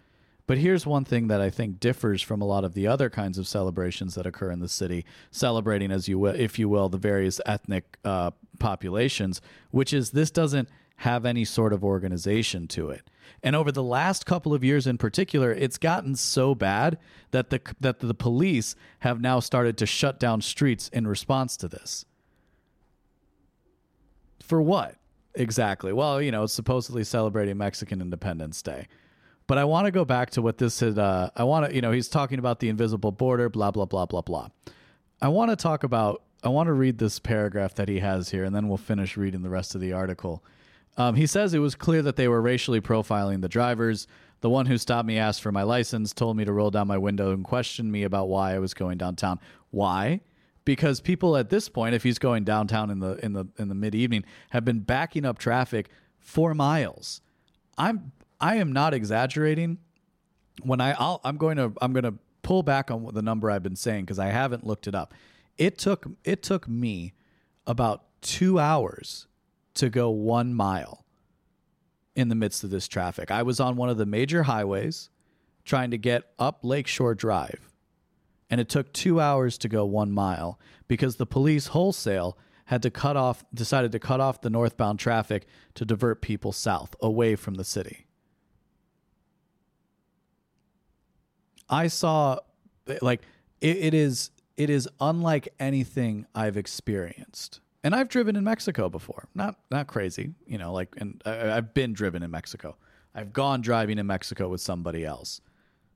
But 0.51 0.57
here's 0.57 0.85
one 0.85 1.05
thing 1.05 1.29
that 1.29 1.39
I 1.39 1.49
think 1.49 1.79
differs 1.79 2.21
from 2.21 2.41
a 2.41 2.45
lot 2.45 2.65
of 2.65 2.73
the 2.73 2.85
other 2.85 3.09
kinds 3.09 3.37
of 3.37 3.47
celebrations 3.47 4.15
that 4.15 4.25
occur 4.25 4.51
in 4.51 4.59
the 4.59 4.67
city, 4.67 5.05
celebrating, 5.31 5.93
as 5.93 6.09
you 6.09 6.19
will, 6.19 6.35
if 6.35 6.59
you 6.59 6.67
will, 6.67 6.89
the 6.89 6.97
various 6.97 7.39
ethnic 7.45 7.97
uh, 8.03 8.31
populations, 8.59 9.39
which 9.69 9.93
is 9.93 10.11
this 10.11 10.29
doesn't 10.29 10.67
have 10.97 11.25
any 11.25 11.45
sort 11.45 11.71
of 11.71 11.85
organization 11.85 12.67
to 12.67 12.89
it. 12.89 13.09
And 13.41 13.55
over 13.55 13.71
the 13.71 13.81
last 13.81 14.25
couple 14.25 14.53
of 14.53 14.61
years 14.61 14.87
in 14.87 14.97
particular, 14.97 15.53
it's 15.53 15.77
gotten 15.77 16.17
so 16.17 16.53
bad 16.53 16.97
that 17.31 17.49
the 17.49 17.61
that 17.79 18.01
the 18.01 18.13
police 18.13 18.75
have 18.99 19.21
now 19.21 19.39
started 19.39 19.77
to 19.77 19.85
shut 19.85 20.19
down 20.19 20.41
streets 20.41 20.89
in 20.89 21.07
response 21.07 21.55
to 21.55 21.69
this. 21.69 22.03
For 24.41 24.61
what? 24.61 24.97
exactly. 25.33 25.93
Well, 25.93 26.21
you 26.21 26.29
know, 26.29 26.43
it's 26.43 26.51
supposedly 26.51 27.05
celebrating 27.05 27.57
Mexican 27.57 28.01
Independence 28.01 28.61
Day. 28.61 28.89
But 29.47 29.57
I 29.57 29.65
want 29.65 29.85
to 29.85 29.91
go 29.91 30.05
back 30.05 30.29
to 30.31 30.41
what 30.41 30.57
this 30.57 30.79
had. 30.79 30.97
Uh, 30.97 31.29
I 31.35 31.43
want 31.43 31.69
to, 31.69 31.75
you 31.75 31.81
know, 31.81 31.91
he's 31.91 32.07
talking 32.07 32.39
about 32.39 32.59
the 32.59 32.69
invisible 32.69 33.11
border, 33.11 33.49
blah, 33.49 33.71
blah, 33.71 33.85
blah, 33.85 34.05
blah, 34.05 34.21
blah. 34.21 34.47
I 35.21 35.27
want 35.27 35.51
to 35.51 35.55
talk 35.55 35.83
about, 35.83 36.23
I 36.43 36.49
want 36.49 36.67
to 36.67 36.73
read 36.73 36.97
this 36.97 37.19
paragraph 37.19 37.75
that 37.75 37.89
he 37.89 37.99
has 37.99 38.29
here, 38.29 38.43
and 38.43 38.55
then 38.55 38.67
we'll 38.67 38.77
finish 38.77 39.17
reading 39.17 39.41
the 39.41 39.49
rest 39.49 39.75
of 39.75 39.81
the 39.81 39.93
article. 39.93 40.43
Um, 40.97 41.15
he 41.15 41.27
says 41.27 41.53
it 41.53 41.59
was 41.59 41.75
clear 41.75 42.01
that 42.01 42.15
they 42.15 42.27
were 42.27 42.41
racially 42.41 42.81
profiling 42.81 43.41
the 43.41 43.49
drivers. 43.49 44.07
The 44.41 44.49
one 44.49 44.65
who 44.65 44.77
stopped 44.77 45.07
me 45.07 45.17
asked 45.17 45.41
for 45.41 45.51
my 45.51 45.63
license, 45.63 46.13
told 46.13 46.35
me 46.35 46.45
to 46.45 46.51
roll 46.51 46.71
down 46.71 46.87
my 46.87 46.97
window, 46.97 47.31
and 47.31 47.43
questioned 47.43 47.91
me 47.91 48.03
about 48.03 48.27
why 48.27 48.55
I 48.55 48.59
was 48.59 48.73
going 48.73 48.97
downtown. 48.97 49.39
Why? 49.69 50.21
Because 50.65 50.99
people 50.99 51.37
at 51.37 51.49
this 51.49 51.69
point, 51.69 51.95
if 51.95 52.03
he's 52.03 52.19
going 52.19 52.43
downtown 52.43 52.89
in 52.89 52.99
the 52.99 53.23
in 53.23 53.33
the 53.33 53.45
in 53.57 53.67
the 53.69 53.75
mid 53.75 53.95
evening, 53.95 54.25
have 54.49 54.65
been 54.65 54.79
backing 54.79 55.25
up 55.25 55.37
traffic 55.37 55.89
for 56.19 56.53
miles. 56.53 57.21
I'm 57.77 58.11
I 58.41 58.55
am 58.55 58.73
not 58.73 58.93
exaggerating. 58.93 59.77
When 60.63 60.81
I 60.81 60.91
I'll, 60.93 61.21
I'm 61.23 61.37
going 61.37 61.57
to 61.57 61.71
I'm 61.81 61.93
going 61.93 62.03
to 62.03 62.15
pull 62.41 62.63
back 62.63 62.91
on 62.91 63.09
the 63.13 63.21
number 63.21 63.49
I've 63.49 63.63
been 63.63 63.75
saying 63.75 64.05
because 64.05 64.19
I 64.19 64.27
haven't 64.27 64.65
looked 64.65 64.87
it 64.87 64.95
up. 64.95 65.13
It 65.57 65.77
took 65.77 66.05
it 66.23 66.43
took 66.43 66.67
me 66.67 67.13
about 67.67 68.03
two 68.21 68.59
hours 68.59 69.27
to 69.75 69.89
go 69.89 70.09
one 70.09 70.53
mile 70.53 71.05
in 72.15 72.29
the 72.29 72.35
midst 72.35 72.63
of 72.63 72.71
this 72.71 72.87
traffic. 72.87 73.31
I 73.31 73.43
was 73.43 73.59
on 73.59 73.77
one 73.77 73.89
of 73.89 73.97
the 73.97 74.05
major 74.05 74.43
highways 74.43 75.09
trying 75.63 75.91
to 75.91 75.97
get 75.97 76.23
up 76.39 76.59
Lakeshore 76.63 77.15
Drive, 77.15 77.71
and 78.49 78.59
it 78.59 78.67
took 78.67 78.91
two 78.91 79.21
hours 79.21 79.57
to 79.59 79.69
go 79.69 79.85
one 79.85 80.11
mile 80.11 80.59
because 80.87 81.15
the 81.15 81.25
police 81.25 81.67
wholesale 81.67 82.37
had 82.65 82.81
to 82.81 82.89
cut 82.89 83.15
off, 83.15 83.43
decided 83.53 83.91
to 83.91 83.99
cut 83.99 84.19
off 84.19 84.41
the 84.41 84.49
northbound 84.49 84.97
traffic 84.97 85.45
to 85.75 85.85
divert 85.85 86.21
people 86.21 86.51
south 86.51 86.95
away 87.01 87.35
from 87.35 87.55
the 87.55 87.63
city. 87.63 88.07
I 91.71 91.87
saw, 91.87 92.39
like, 93.01 93.21
it, 93.61 93.77
it 93.77 93.93
is 93.93 94.31
it 94.57 94.69
is 94.69 94.87
unlike 94.99 95.49
anything 95.59 96.27
I've 96.35 96.57
experienced 96.57 97.61
and 97.83 97.95
I've 97.95 98.09
driven 98.09 98.35
in 98.35 98.43
Mexico 98.43 98.89
before. 98.89 99.27
Not 99.33 99.55
not 99.69 99.87
crazy, 99.87 100.33
you 100.45 100.57
know. 100.57 100.73
Like, 100.73 100.95
and 100.97 101.21
I, 101.25 101.51
I've 101.51 101.73
been 101.73 101.93
driven 101.93 102.23
in 102.23 102.31
Mexico. 102.31 102.77
I've 103.13 103.33
gone 103.33 103.61
driving 103.61 103.97
in 103.97 104.07
Mexico 104.07 104.47
with 104.47 104.61
somebody 104.61 105.05
else. 105.05 105.41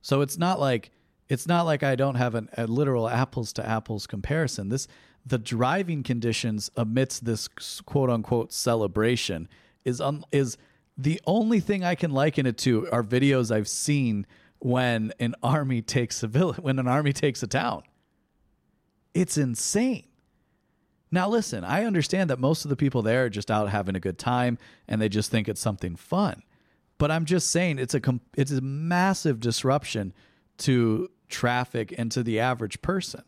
So 0.02 0.20
it's 0.20 0.38
not 0.38 0.60
like 0.60 0.90
it's 1.28 1.46
not 1.46 1.62
like 1.62 1.82
I 1.82 1.96
don't 1.96 2.16
have 2.16 2.34
an, 2.34 2.48
a 2.56 2.66
literal 2.66 3.08
apples 3.08 3.52
to 3.54 3.66
apples 3.66 4.06
comparison. 4.06 4.68
This 4.68 4.88
the 5.24 5.38
driving 5.38 6.02
conditions 6.02 6.70
amidst 6.76 7.24
this 7.24 7.48
quote 7.84 8.10
unquote 8.10 8.52
celebration 8.52 9.48
is 9.84 10.02
is 10.32 10.56
the 10.98 11.20
only 11.26 11.60
thing 11.60 11.84
I 11.84 11.94
can 11.94 12.10
liken 12.10 12.46
it 12.46 12.58
to 12.58 12.90
are 12.90 13.02
videos 13.02 13.54
I've 13.54 13.68
seen 13.68 14.26
when 14.66 15.12
an 15.20 15.32
army 15.44 15.80
takes 15.80 16.24
a 16.24 16.26
village, 16.26 16.58
when 16.58 16.80
an 16.80 16.88
army 16.88 17.12
takes 17.12 17.40
a 17.40 17.46
town. 17.46 17.84
It's 19.14 19.38
insane. 19.38 20.08
Now, 21.12 21.28
listen, 21.28 21.62
I 21.62 21.84
understand 21.84 22.30
that 22.30 22.40
most 22.40 22.64
of 22.64 22.68
the 22.68 22.74
people 22.74 23.00
there 23.00 23.26
are 23.26 23.30
just 23.30 23.48
out 23.48 23.68
having 23.68 23.94
a 23.94 24.00
good 24.00 24.18
time 24.18 24.58
and 24.88 25.00
they 25.00 25.08
just 25.08 25.30
think 25.30 25.48
it's 25.48 25.60
something 25.60 25.94
fun. 25.94 26.42
But 26.98 27.12
I'm 27.12 27.26
just 27.26 27.52
saying 27.52 27.78
it's 27.78 27.94
a 27.94 28.00
it's 28.36 28.50
a 28.50 28.60
massive 28.60 29.38
disruption 29.38 30.12
to 30.58 31.12
traffic 31.28 31.94
and 31.96 32.10
to 32.10 32.24
the 32.24 32.40
average 32.40 32.82
person 32.82 33.22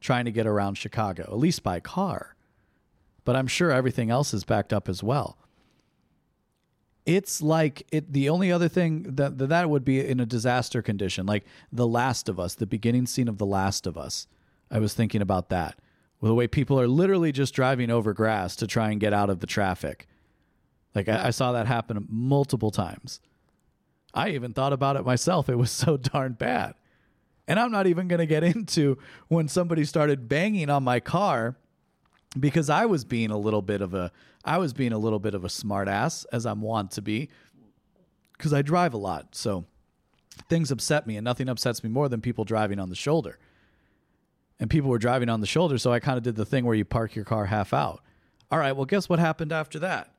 trying 0.00 0.24
to 0.24 0.32
get 0.32 0.46
around 0.46 0.78
Chicago, 0.78 1.24
at 1.24 1.36
least 1.36 1.62
by 1.62 1.80
car. 1.80 2.34
But 3.26 3.36
I'm 3.36 3.46
sure 3.46 3.70
everything 3.70 4.10
else 4.10 4.32
is 4.32 4.44
backed 4.44 4.72
up 4.72 4.88
as 4.88 5.02
well. 5.02 5.36
It's 7.06 7.40
like 7.40 7.86
it 7.90 8.12
the 8.12 8.28
only 8.28 8.52
other 8.52 8.68
thing 8.68 9.04
that 9.14 9.38
that 9.38 9.70
would 9.70 9.84
be 9.84 10.04
in 10.04 10.20
a 10.20 10.26
disaster 10.26 10.82
condition, 10.82 11.24
like 11.24 11.44
The 11.72 11.86
Last 11.86 12.28
of 12.28 12.38
Us, 12.38 12.54
the 12.54 12.66
beginning 12.66 13.06
scene 13.06 13.28
of 13.28 13.38
The 13.38 13.46
Last 13.46 13.86
of 13.86 13.96
Us. 13.96 14.26
I 14.70 14.80
was 14.80 14.92
thinking 14.92 15.22
about 15.22 15.48
that 15.50 15.78
the 16.26 16.34
way 16.34 16.46
people 16.46 16.80
are 16.80 16.88
literally 16.88 17.32
just 17.32 17.54
driving 17.54 17.90
over 17.90 18.12
grass 18.12 18.56
to 18.56 18.66
try 18.66 18.90
and 18.90 19.00
get 19.00 19.12
out 19.12 19.30
of 19.30 19.40
the 19.40 19.46
traffic. 19.46 20.06
Like 20.94 21.08
I, 21.08 21.28
I 21.28 21.30
saw 21.30 21.52
that 21.52 21.66
happen 21.66 22.06
multiple 22.08 22.70
times. 22.70 23.20
I 24.14 24.30
even 24.30 24.52
thought 24.52 24.72
about 24.72 24.96
it 24.96 25.04
myself. 25.04 25.48
It 25.48 25.56
was 25.56 25.70
so 25.70 25.96
darn 25.96 26.32
bad. 26.32 26.74
And 27.48 27.60
I'm 27.60 27.70
not 27.70 27.86
even 27.86 28.08
going 28.08 28.18
to 28.18 28.26
get 28.26 28.42
into 28.42 28.98
when 29.28 29.46
somebody 29.46 29.84
started 29.84 30.28
banging 30.28 30.68
on 30.68 30.82
my 30.82 31.00
car 31.00 31.56
because 32.38 32.70
I 32.70 32.86
was 32.86 33.04
being 33.04 33.30
a 33.30 33.38
little 33.38 33.62
bit 33.62 33.80
of 33.80 33.94
a 33.94 34.12
I 34.44 34.58
was 34.58 34.72
being 34.72 34.92
a 34.92 34.98
little 34.98 35.18
bit 35.18 35.34
of 35.34 35.44
a 35.44 35.48
smartass 35.48 36.24
as 36.32 36.46
I'm 36.46 36.60
wont 36.62 36.92
to 36.92 37.02
be 37.02 37.28
because 38.36 38.52
I 38.52 38.62
drive 38.62 38.94
a 38.94 38.98
lot. 38.98 39.34
So 39.34 39.64
things 40.48 40.70
upset 40.70 41.06
me 41.06 41.16
and 41.16 41.24
nothing 41.24 41.48
upsets 41.48 41.82
me 41.82 41.90
more 41.90 42.08
than 42.08 42.20
people 42.20 42.44
driving 42.44 42.78
on 42.78 42.88
the 42.88 42.94
shoulder 42.94 43.38
and 44.58 44.70
people 44.70 44.90
were 44.90 44.98
driving 44.98 45.28
on 45.28 45.40
the 45.40 45.46
shoulder. 45.46 45.78
So 45.78 45.92
I 45.92 46.00
kind 46.00 46.16
of 46.16 46.22
did 46.22 46.36
the 46.36 46.46
thing 46.46 46.64
where 46.64 46.74
you 46.74 46.84
park 46.84 47.14
your 47.14 47.24
car 47.24 47.46
half 47.46 47.72
out. 47.72 48.02
All 48.50 48.58
right, 48.58 48.72
well, 48.72 48.84
guess 48.84 49.08
what 49.08 49.18
happened 49.18 49.52
after 49.52 49.78
that? 49.80 50.12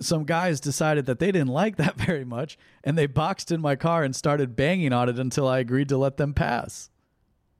Some 0.00 0.24
guys 0.24 0.60
decided 0.60 1.06
that 1.06 1.18
they 1.18 1.32
didn't 1.32 1.48
like 1.48 1.76
that 1.78 1.96
very 1.96 2.24
much, 2.24 2.58
and 2.84 2.96
they 2.96 3.06
boxed 3.06 3.50
in 3.50 3.60
my 3.60 3.76
car 3.76 4.04
and 4.04 4.14
started 4.14 4.56
banging 4.56 4.92
on 4.92 5.08
it 5.08 5.18
until 5.18 5.48
I 5.48 5.58
agreed 5.58 5.88
to 5.88 5.98
let 5.98 6.16
them 6.16 6.34
pass. 6.34 6.90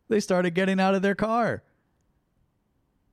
They 0.08 0.20
started 0.20 0.54
getting 0.54 0.78
out 0.78 0.94
of 0.94 1.02
their 1.02 1.14
car. 1.14 1.62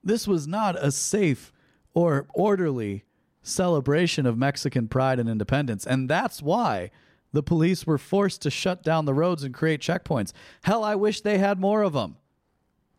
This 0.03 0.27
was 0.27 0.47
not 0.47 0.75
a 0.75 0.91
safe 0.91 1.51
or 1.93 2.27
orderly 2.33 3.05
celebration 3.41 4.25
of 4.25 4.37
Mexican 4.37 4.87
pride 4.87 5.19
and 5.19 5.29
independence. 5.29 5.85
And 5.85 6.09
that's 6.09 6.41
why 6.41 6.91
the 7.31 7.43
police 7.43 7.85
were 7.85 7.97
forced 7.97 8.41
to 8.43 8.49
shut 8.49 8.83
down 8.83 9.05
the 9.05 9.13
roads 9.13 9.43
and 9.43 9.53
create 9.53 9.81
checkpoints. 9.81 10.31
Hell, 10.63 10.83
I 10.83 10.95
wish 10.95 11.21
they 11.21 11.37
had 11.37 11.59
more 11.59 11.81
of 11.81 11.93
them. 11.93 12.17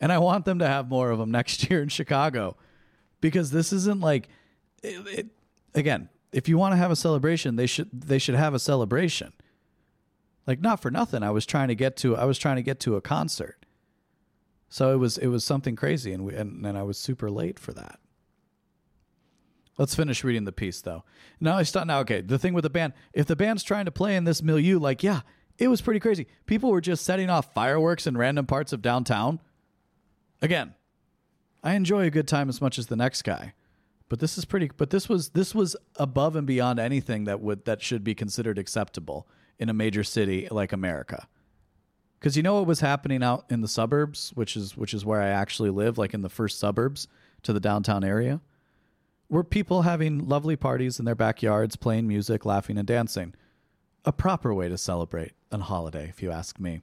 And 0.01 0.13
I 0.13 0.19
want 0.19 0.45
them 0.45 0.59
to 0.59 0.67
have 0.67 0.89
more 0.89 1.11
of 1.11 1.19
them 1.19 1.31
next 1.31 1.71
year 1.71 1.83
in 1.83 1.89
Chicago 1.89 2.57
because 3.21 3.51
this 3.51 3.73
isn't 3.73 4.01
like 4.01 4.29
it, 4.83 5.07
it, 5.07 5.27
again, 5.75 6.11
if 6.31 6.49
you 6.49 6.59
want 6.59 6.73
to 6.73 6.77
have 6.77 6.91
a 6.91 6.97
celebration, 6.97 7.57
they 7.57 7.67
should 7.67 7.89
they 7.93 8.19
should 8.19 8.35
have 8.35 8.55
a 8.55 8.59
celebration. 8.59 9.33
Like 10.47 10.61
not 10.61 10.83
for 10.83 10.91
nothing, 10.91 11.23
I 11.23 11.31
was 11.31 11.47
trying 11.47 11.69
to 11.69 11.75
get 11.75 11.97
to 11.99 12.17
I 12.17 12.25
was 12.25 12.39
trying 12.39 12.57
to 12.57 12.63
get 12.63 12.81
to 12.81 12.97
a 12.97 13.01
concert. 13.01 13.64
So 14.75 14.93
it 14.93 14.97
was 14.97 15.19
it 15.19 15.29
was 15.29 15.45
something 15.45 15.77
crazy 15.77 16.13
and 16.13 16.25
we, 16.25 16.35
and, 16.35 16.67
and 16.67 16.77
I 16.77 16.83
was 16.83 16.99
super 16.99 17.31
late 17.31 17.61
for 17.61 17.73
that. 17.75 18.01
Let's 19.79 19.95
finish 19.95 20.25
reading 20.25 20.47
the 20.47 20.51
piece 20.51 20.81
though. 20.81 21.05
Now 21.39 21.59
I 21.59 21.63
start 21.63 21.87
now. 21.87 22.01
Okay, 22.01 22.23
the 22.23 22.41
thing 22.41 22.55
with 22.55 22.65
the 22.65 22.71
band, 22.71 22.93
if 23.13 23.27
the 23.27 23.37
band's 23.37 23.63
trying 23.63 23.85
to 23.85 23.93
play 23.93 24.17
in 24.17 24.25
this 24.25 24.43
milieu, 24.43 24.81
like 24.81 25.05
yeah, 25.05 25.21
it 25.59 25.69
was 25.69 25.81
pretty 25.81 26.01
crazy. 26.01 26.27
People 26.47 26.73
were 26.73 26.81
just 26.81 27.05
setting 27.05 27.31
off 27.31 27.55
fireworks 27.55 28.09
in 28.09 28.17
random 28.17 28.47
parts 28.47 28.73
of 28.73 28.83
downtown. 28.83 29.39
Again, 30.43 30.75
I 31.63 31.75
enjoy 31.75 32.07
a 32.07 32.11
good 32.11 32.27
time 32.27 32.49
as 32.49 32.61
much 32.61 32.77
as 32.77 32.89
the 32.89 32.97
next 32.97 33.23
guy, 33.23 33.55
but 34.09 34.19
this 34.19 34.37
is 34.37 34.45
pretty. 34.45 34.73
But 34.77 34.91
this 34.91 35.09
was 35.09 35.29
this 35.29 35.55
was 35.55 35.77
above 36.01 36.35
and 36.35 36.49
beyond 36.49 36.81
anything 36.81 37.27
that 37.27 37.41
would 37.41 37.65
that 37.67 37.81
should 37.81 38.03
be 38.03 38.17
considered 38.17 38.59
acceptable 38.59 39.29
in 39.57 39.69
a 39.69 39.73
major 39.73 40.03
city 40.03 40.49
like 40.51 40.73
America. 40.73 41.29
Because 42.25 42.39
you 42.39 42.43
know 42.43 42.55
what 42.55 42.67
was 42.67 42.81
happening 42.81 43.23
out 43.23 43.45
in 43.51 43.61
the 43.61 43.69
suburbs, 43.69 44.33
which 44.35 44.57
is 44.57 44.79
which 44.79 44.95
is 44.95 45.05
where 45.05 45.21
I 45.21 45.29
actually 45.29 45.69
live, 45.69 45.99
like 45.99 46.15
in 46.15 46.23
the 46.23 46.31
first 46.31 46.59
suburbs 46.59 47.07
to 47.43 47.53
the 47.53 47.61
downtown 47.61 48.03
area 48.03 48.41
were 49.29 49.45
people 49.45 49.83
having 49.83 50.27
lovely 50.27 50.57
parties 50.57 50.99
in 50.99 51.05
their 51.05 51.15
backyards, 51.15 51.77
playing 51.77 52.09
music, 52.09 52.47
laughing, 52.47 52.79
and 52.79 52.87
dancing. 52.87 53.35
A 54.07 54.13
proper 54.13 54.55
way 54.55 54.71
to 54.71 54.79
celebrate 54.79 55.33
a 55.53 55.59
holiday, 55.59 56.09
if 56.09 56.23
you 56.23 56.31
ask 56.31 56.59
me. 56.59 56.81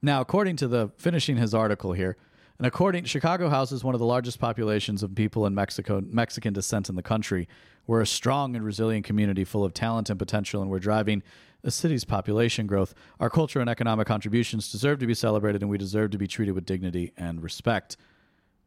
Now, 0.00 0.22
according 0.22 0.56
to 0.56 0.66
the 0.66 0.90
finishing 0.96 1.36
his 1.36 1.52
article 1.52 1.92
here, 1.92 2.16
and 2.56 2.66
according 2.66 3.04
Chicago 3.04 3.50
houses 3.50 3.84
one 3.84 3.94
of 3.94 4.00
the 4.00 4.06
largest 4.06 4.38
populations 4.38 5.02
of 5.02 5.14
people 5.14 5.44
in 5.44 5.54
Mexico 5.54 6.02
Mexican 6.02 6.54
descent 6.54 6.88
in 6.88 6.94
the 6.94 7.02
country. 7.02 7.46
We're 7.86 8.00
a 8.00 8.06
strong 8.06 8.56
and 8.56 8.64
resilient 8.64 9.04
community 9.04 9.44
full 9.44 9.64
of 9.64 9.74
talent 9.74 10.08
and 10.08 10.18
potential, 10.18 10.62
and 10.62 10.70
we're 10.70 10.78
driving 10.78 11.22
a 11.64 11.70
city's 11.70 12.04
population 12.04 12.66
growth. 12.66 12.94
Our 13.18 13.30
culture 13.30 13.60
and 13.60 13.68
economic 13.68 14.06
contributions 14.06 14.70
deserve 14.70 15.00
to 15.00 15.06
be 15.06 15.14
celebrated, 15.14 15.62
and 15.62 15.70
we 15.70 15.78
deserve 15.78 16.10
to 16.12 16.18
be 16.18 16.28
treated 16.28 16.54
with 16.54 16.66
dignity 16.66 17.12
and 17.16 17.42
respect. 17.42 17.96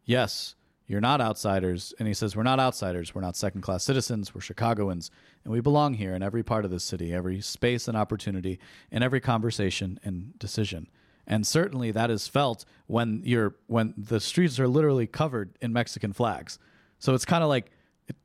Yes, 0.03 0.55
you're 0.87 1.01
not 1.01 1.19
outsiders. 1.19 1.93
And 1.99 2.07
he 2.07 2.13
says, 2.13 2.35
We're 2.35 2.43
not 2.43 2.59
outsiders. 2.59 3.13
We're 3.13 3.21
not 3.21 3.35
second 3.35 3.61
class 3.61 3.83
citizens. 3.83 4.33
We're 4.33 4.41
Chicagoans. 4.41 5.11
And 5.43 5.53
we 5.53 5.59
belong 5.59 5.95
here 5.95 6.15
in 6.15 6.23
every 6.23 6.43
part 6.43 6.65
of 6.65 6.71
the 6.71 6.79
city, 6.79 7.13
every 7.13 7.41
space 7.41 7.87
and 7.87 7.97
opportunity, 7.97 8.59
in 8.89 9.03
every 9.03 9.19
conversation 9.19 9.99
and 10.03 10.37
decision. 10.39 10.87
And 11.27 11.45
certainly 11.45 11.91
that 11.91 12.09
is 12.09 12.29
felt 12.29 12.63
when 12.87 13.21
you're 13.25 13.55
when 13.67 13.93
the 13.97 14.21
streets 14.21 14.59
are 14.61 14.67
literally 14.67 15.07
covered 15.07 15.57
in 15.61 15.73
Mexican 15.73 16.13
flags. 16.13 16.57
So 16.99 17.13
it's 17.13 17.25
kind 17.25 17.43
of 17.43 17.49
like 17.49 17.69
it, 18.07 18.15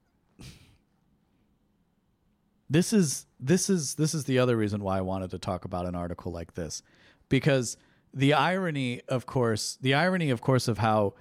this 2.73 2.93
is 2.93 3.27
this 3.39 3.69
is 3.69 3.95
this 3.95 4.15
is 4.15 4.25
the 4.25 4.39
other 4.39 4.57
reason 4.57 4.83
why 4.83 4.99
I 4.99 5.03
wanted 5.03 5.31
to 5.31 5.39
talk 5.39 5.65
about 5.65 5.87
an 5.87 5.95
article 5.95 6.33
like 6.33 6.55
this. 6.55 6.83
Because 7.29 7.77
the 8.15 8.35
irony 8.35 9.03
of 9.09 9.27
course 9.27 9.79
the 9.81 9.95
irony 9.95 10.31
of 10.31 10.41
course 10.41 10.69
of 10.69 10.79
how 10.79 11.15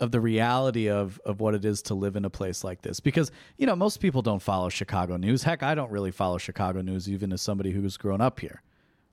of 0.00 0.10
the 0.10 0.20
reality 0.20 0.88
of 0.88 1.20
of 1.24 1.40
what 1.40 1.54
it 1.54 1.64
is 1.64 1.82
to 1.82 1.94
live 1.94 2.16
in 2.16 2.24
a 2.24 2.30
place 2.30 2.62
like 2.64 2.82
this. 2.82 3.00
Because 3.00 3.30
you 3.58 3.66
know 3.66 3.76
most 3.76 3.98
people 3.98 4.22
don't 4.22 4.42
follow 4.42 4.68
Chicago 4.68 5.16
news. 5.16 5.42
Heck 5.42 5.62
I 5.62 5.74
don't 5.74 5.90
really 5.90 6.10
follow 6.10 6.38
Chicago 6.38 6.82
news 6.82 7.08
even 7.08 7.32
as 7.32 7.42
somebody 7.42 7.72
who's 7.72 7.96
grown 7.96 8.20
up 8.20 8.40
here 8.40 8.62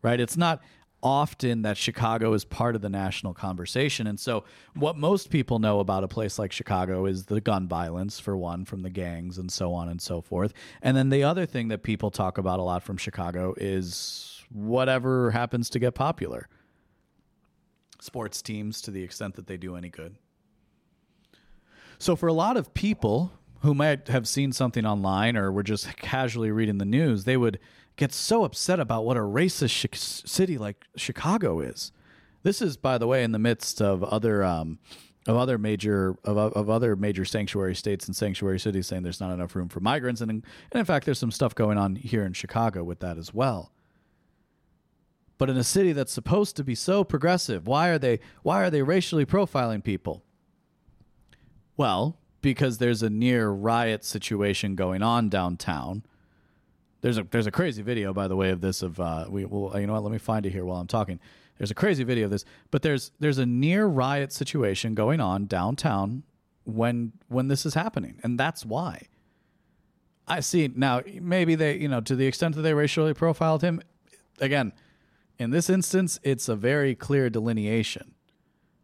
right? 0.02 0.20
It's 0.20 0.38
not 0.38 0.62
often 1.02 1.62
that 1.62 1.78
Chicago 1.78 2.34
is 2.34 2.44
part 2.44 2.76
of 2.76 2.82
the 2.82 2.90
national 2.90 3.34
conversation. 3.34 4.08
And 4.08 4.20
so 4.20 4.44
what 4.76 4.98
most 4.98 5.30
people 5.30 5.60
know 5.60 5.80
about 5.80 6.04
a 6.04 6.08
place 6.08 6.38
like 6.38 6.52
Chicago 6.52 7.06
is 7.06 7.26
the 7.26 7.42
gun 7.42 7.68
violence 7.68 8.20
for 8.20 8.36
one 8.36 8.66
from 8.66 8.82
the 8.82 8.90
gangs 8.90 9.38
and 9.38 9.52
so 9.52 9.74
on 9.74 9.90
and 9.90 10.02
so 10.02 10.22
forth. 10.22 10.54
And 10.82 10.98
then 10.98 11.10
the 11.10 11.24
other 11.24 11.46
thing 11.46 11.70
that 11.70 11.84
people 11.84 12.12
talk 12.12 12.38
about 12.38 12.60
a 12.60 12.64
lot 12.64 12.84
from 12.84 12.98
Chicago 12.98 13.54
is 13.58 14.44
whatever 14.52 15.32
happens 15.32 15.70
to 15.72 15.80
get 15.80 15.96
popular. 15.96 16.48
Sports 18.02 18.42
teams 18.42 18.82
to 18.82 18.92
the 18.92 19.04
extent 19.04 19.36
that 19.36 19.48
they 19.48 19.58
do 19.58 19.76
any 19.76 19.90
good. 19.90 20.16
So 21.98 22.16
for 22.16 22.28
a 22.28 22.34
lot 22.34 22.58
of 22.58 22.74
people 22.74 23.34
who 23.62 23.74
might 23.74 24.08
have 24.08 24.28
seen 24.28 24.54
something 24.54 24.86
online 24.86 25.36
or 25.36 25.52
were 25.52 25.64
just 25.64 25.98
casually 25.98 26.50
reading 26.50 26.78
the 26.78 26.86
news, 26.86 27.26
they 27.26 27.36
would 27.36 27.60
get 28.00 28.14
so 28.14 28.46
upset 28.46 28.80
about 28.80 29.04
what 29.04 29.18
a 29.18 29.20
racist 29.20 29.70
sh- 29.70 30.24
city 30.26 30.58
like 30.58 30.86
Chicago 30.96 31.60
is. 31.60 31.92
This 32.44 32.62
is, 32.62 32.78
by 32.78 32.98
the 32.98 33.06
way, 33.06 33.24
in 33.24 33.34
the 33.34 33.40
midst 33.40 33.82
of 33.82 34.04
other 34.04 34.44
um, 34.44 34.80
of 35.28 35.36
other 35.36 35.58
major 35.58 36.18
of, 36.24 36.38
of 36.38 36.70
other 36.70 36.96
major 36.96 37.26
sanctuary 37.26 37.76
states 37.76 38.08
and 38.08 38.16
sanctuary 38.16 38.60
cities 38.60 38.88
saying 38.88 39.04
there's 39.04 39.20
not 39.20 39.34
enough 39.34 39.54
room 39.54 39.68
for 39.68 39.82
migrants, 39.82 40.22
and 40.22 40.32
in, 40.32 40.44
and 40.72 40.80
in 40.80 40.86
fact, 40.86 41.06
there's 41.06 41.20
some 41.20 41.32
stuff 41.32 41.54
going 41.54 41.78
on 41.78 41.96
here 41.96 42.24
in 42.24 42.32
Chicago 42.32 42.84
with 42.84 43.02
that 43.02 43.18
as 43.18 43.34
well. 43.34 43.74
But 45.38 45.50
in 45.50 45.58
a 45.58 45.64
city 45.64 45.92
that's 45.92 46.14
supposed 46.14 46.56
to 46.56 46.64
be 46.64 46.76
so 46.76 47.04
progressive, 47.04 47.68
why 47.68 47.90
are 47.90 48.00
they 48.00 48.22
why 48.44 48.64
are 48.64 48.70
they 48.70 48.82
racially 48.82 49.26
profiling 49.26 49.84
people? 49.84 50.24
Well, 51.76 52.18
because 52.42 52.78
there's 52.78 53.04
a 53.04 53.10
near 53.10 53.50
riot 53.50 54.06
situation 54.06 54.76
going 54.76 55.04
on 55.04 55.28
downtown. 55.28 56.04
There's 57.02 57.18
a 57.18 57.24
there's 57.24 57.48
a 57.48 57.52
crazy 57.52 57.82
video, 57.82 58.14
by 58.14 58.28
the 58.28 58.36
way, 58.36 58.50
of 58.50 58.62
this. 58.62 58.82
Of 58.82 59.00
uh, 59.00 59.26
we 59.30 59.46
will 59.46 59.78
you 59.80 59.88
know 59.88 59.94
what? 59.94 60.04
Let 60.04 60.12
me 60.12 60.18
find 60.18 60.46
it 60.46 60.52
here 60.52 60.66
while 60.66 60.80
I'm 60.80 60.88
talking. 60.88 61.20
There's 61.58 61.72
a 61.72 61.76
crazy 61.76 62.04
video 62.04 62.26
of 62.26 62.32
this, 62.32 62.46
but 62.72 62.82
there's 62.82 63.12
there's 63.20 63.38
a 63.38 63.46
near 63.46 63.86
riot 63.86 64.32
situation 64.32 64.96
going 64.96 65.20
on 65.20 65.46
downtown 65.46 66.24
when 66.66 67.14
when 67.28 67.48
this 67.48 67.66
is 67.66 67.74
happening, 67.74 68.20
and 68.24 68.40
that's 68.40 68.66
why. 68.66 69.08
I 70.28 70.42
see 70.42 70.70
now. 70.76 71.02
Maybe 71.20 71.56
they 71.56 71.78
you 71.78 71.88
know 71.88 72.02
to 72.02 72.16
the 72.16 72.28
extent 72.28 72.56
that 72.56 72.62
they 72.62 72.74
racially 72.74 73.14
profiled 73.14 73.62
him. 73.62 73.82
Again, 74.42 74.74
in 75.38 75.52
this 75.52 75.70
instance, 75.70 76.20
it's 76.24 76.48
a 76.48 76.56
very 76.56 76.96
clear 76.96 77.30
delineation 77.30 78.14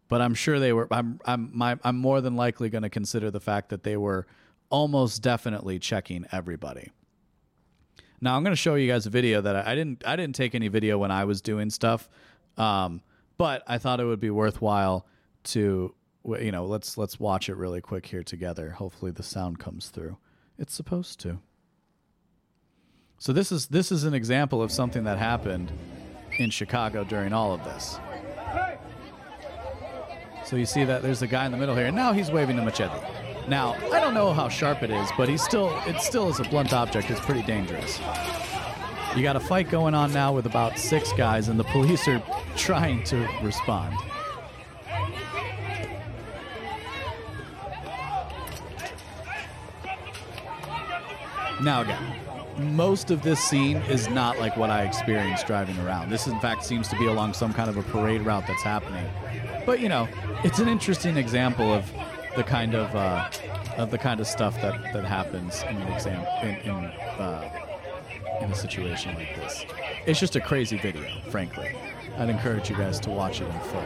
but 0.08 0.22
I'm 0.22 0.34
sure 0.34 0.60
they 0.60 0.74
were. 0.74 0.88
I'm 0.92 1.20
I'm 1.26 1.50
my, 1.54 1.78
I'm 1.84 1.98
more 1.98 2.22
than 2.22 2.36
likely 2.36 2.70
going 2.70 2.84
to 2.84 2.90
consider 2.90 3.32
the 3.32 3.40
fact 3.40 3.70
that 3.70 3.84
they 3.84 3.98
were 3.98 4.28
almost 4.70 5.22
definitely 5.22 5.80
checking 5.80 6.26
everybody. 6.32 6.92
Now 8.26 8.36
I'm 8.36 8.44
going 8.44 8.54
to 8.54 8.60
show 8.60 8.74
you 8.74 8.88
guys 8.88 9.06
a 9.06 9.12
video 9.12 9.40
that 9.42 9.56
I, 9.56 9.74
I, 9.74 9.76
didn't 9.76 10.04
I 10.04 10.16
didn't 10.16 10.34
take 10.34 10.56
any 10.56 10.68
video 10.68 10.98
when 10.98 11.12
I 11.12 11.26
was 11.26 11.42
doing 11.42 11.70
stuff, 11.70 12.10
um, 12.58 13.02
but 13.38 13.62
I 13.68 13.78
thought 13.78 14.00
it 14.00 14.06
would 14.06 14.20
be 14.20 14.32
worthwhile 14.32 15.06
to 15.44 15.94
you 16.40 16.52
know 16.52 16.66
let's 16.66 16.98
let's 16.98 17.20
watch 17.20 17.50
it 17.50 17.56
really 17.56 17.82
quick 17.82 18.08
here 18.08 18.24
together. 18.24 18.72
Hopefully 18.72 19.12
the 19.12 19.22
sound 19.22 19.60
comes 19.60 19.90
through. 19.90 20.18
It's 20.58 20.74
supposed 20.74 21.20
to. 21.20 21.38
So 23.20 23.32
this 23.32 23.52
is 23.52 23.68
this 23.68 23.92
is 23.92 24.06
an 24.06 24.16
example 24.16 24.60
of 24.64 24.72
something 24.72 25.04
that 25.04 25.20
happened 25.20 25.72
in 26.40 26.50
Chicago 26.50 27.04
during 27.04 27.32
all 27.32 27.54
of 27.54 27.64
this. 27.64 28.00
So 30.46 30.56
you 30.56 30.66
see 30.66 30.84
that 30.84 31.04
there's 31.04 31.22
a 31.22 31.28
guy 31.28 31.46
in 31.46 31.52
the 31.52 31.60
middle 31.60 31.76
here, 31.76 31.86
and 31.86 31.96
now 31.96 32.12
he's 32.12 32.32
waving 32.32 32.58
a 32.58 32.64
machete. 32.64 33.25
Now 33.48 33.76
I 33.94 34.00
don't 34.00 34.14
know 34.14 34.34
how 34.34 34.50
sharp 34.50 34.82
it 34.82 34.90
is, 34.90 35.10
but 35.18 35.30
he's 35.30 35.44
still 35.44 35.78
it 35.86 36.02
still 36.02 36.30
is 36.30 36.40
a 36.40 36.44
blunt 36.44 36.74
object. 36.74 37.10
It's 37.12 37.20
pretty 37.20 37.44
dangerous. 37.44 38.00
You 39.16 39.24
got 39.24 39.36
a 39.36 39.40
fight 39.40 39.70
going 39.70 39.94
on 39.94 40.12
now 40.12 40.34
with 40.34 40.46
about 40.46 40.78
six 40.78 41.14
guys, 41.14 41.48
and 41.48 41.60
the 41.60 41.64
police 41.64 42.08
are 42.08 42.22
trying 42.58 43.04
to 43.06 43.28
respond. 43.42 43.96
Now 51.62 51.82
again, 51.82 52.16
most 52.76 53.12
of 53.12 53.22
this 53.22 53.40
scene 53.40 53.78
is 53.84 54.10
not 54.10 54.40
like 54.40 54.58
what 54.58 54.70
I 54.70 54.84
experienced 54.84 55.48
driving 55.48 55.78
around. 55.80 56.10
This, 56.10 56.28
in 56.28 56.40
fact, 56.40 56.66
seems 56.66 56.88
to 56.90 56.98
be 56.98 57.06
along 57.06 57.34
some 57.34 57.54
kind 57.54 57.70
of 57.70 57.78
a 57.78 57.84
parade 57.84 58.22
route 58.22 58.46
that's 58.48 58.64
happening. 58.64 59.06
But 59.66 59.80
you 59.80 59.90
know, 59.90 60.08
it's 60.44 60.60
an 60.60 60.68
interesting 60.68 61.18
example 61.18 61.74
of 61.74 61.90
the 62.36 62.44
kind 62.44 62.76
of 62.76 62.94
uh, 62.96 63.30
of 63.78 63.92
the 63.92 63.98
kind 63.98 64.20
of 64.20 64.28
stuff 64.28 64.56
that, 64.62 64.94
that 64.94 65.06
happens 65.06 65.64
in 65.64 65.78
an 65.78 65.94
exam 65.94 66.26
in 66.44 66.56
in, 66.70 66.76
uh, 67.20 67.50
in 68.42 68.52
a 68.52 68.56
situation 68.56 69.16
like 69.16 69.36
this. 69.36 69.66
It's 70.06 70.20
just 70.20 70.36
a 70.36 70.42
crazy 70.42 70.78
video, 70.78 71.04
frankly. 71.30 71.76
I'd 72.18 72.30
encourage 72.30 72.70
you 72.70 72.76
guys 72.76 73.00
to 73.02 73.10
watch 73.10 73.42
it 73.42 73.48
in 73.48 73.60
full. 73.62 73.84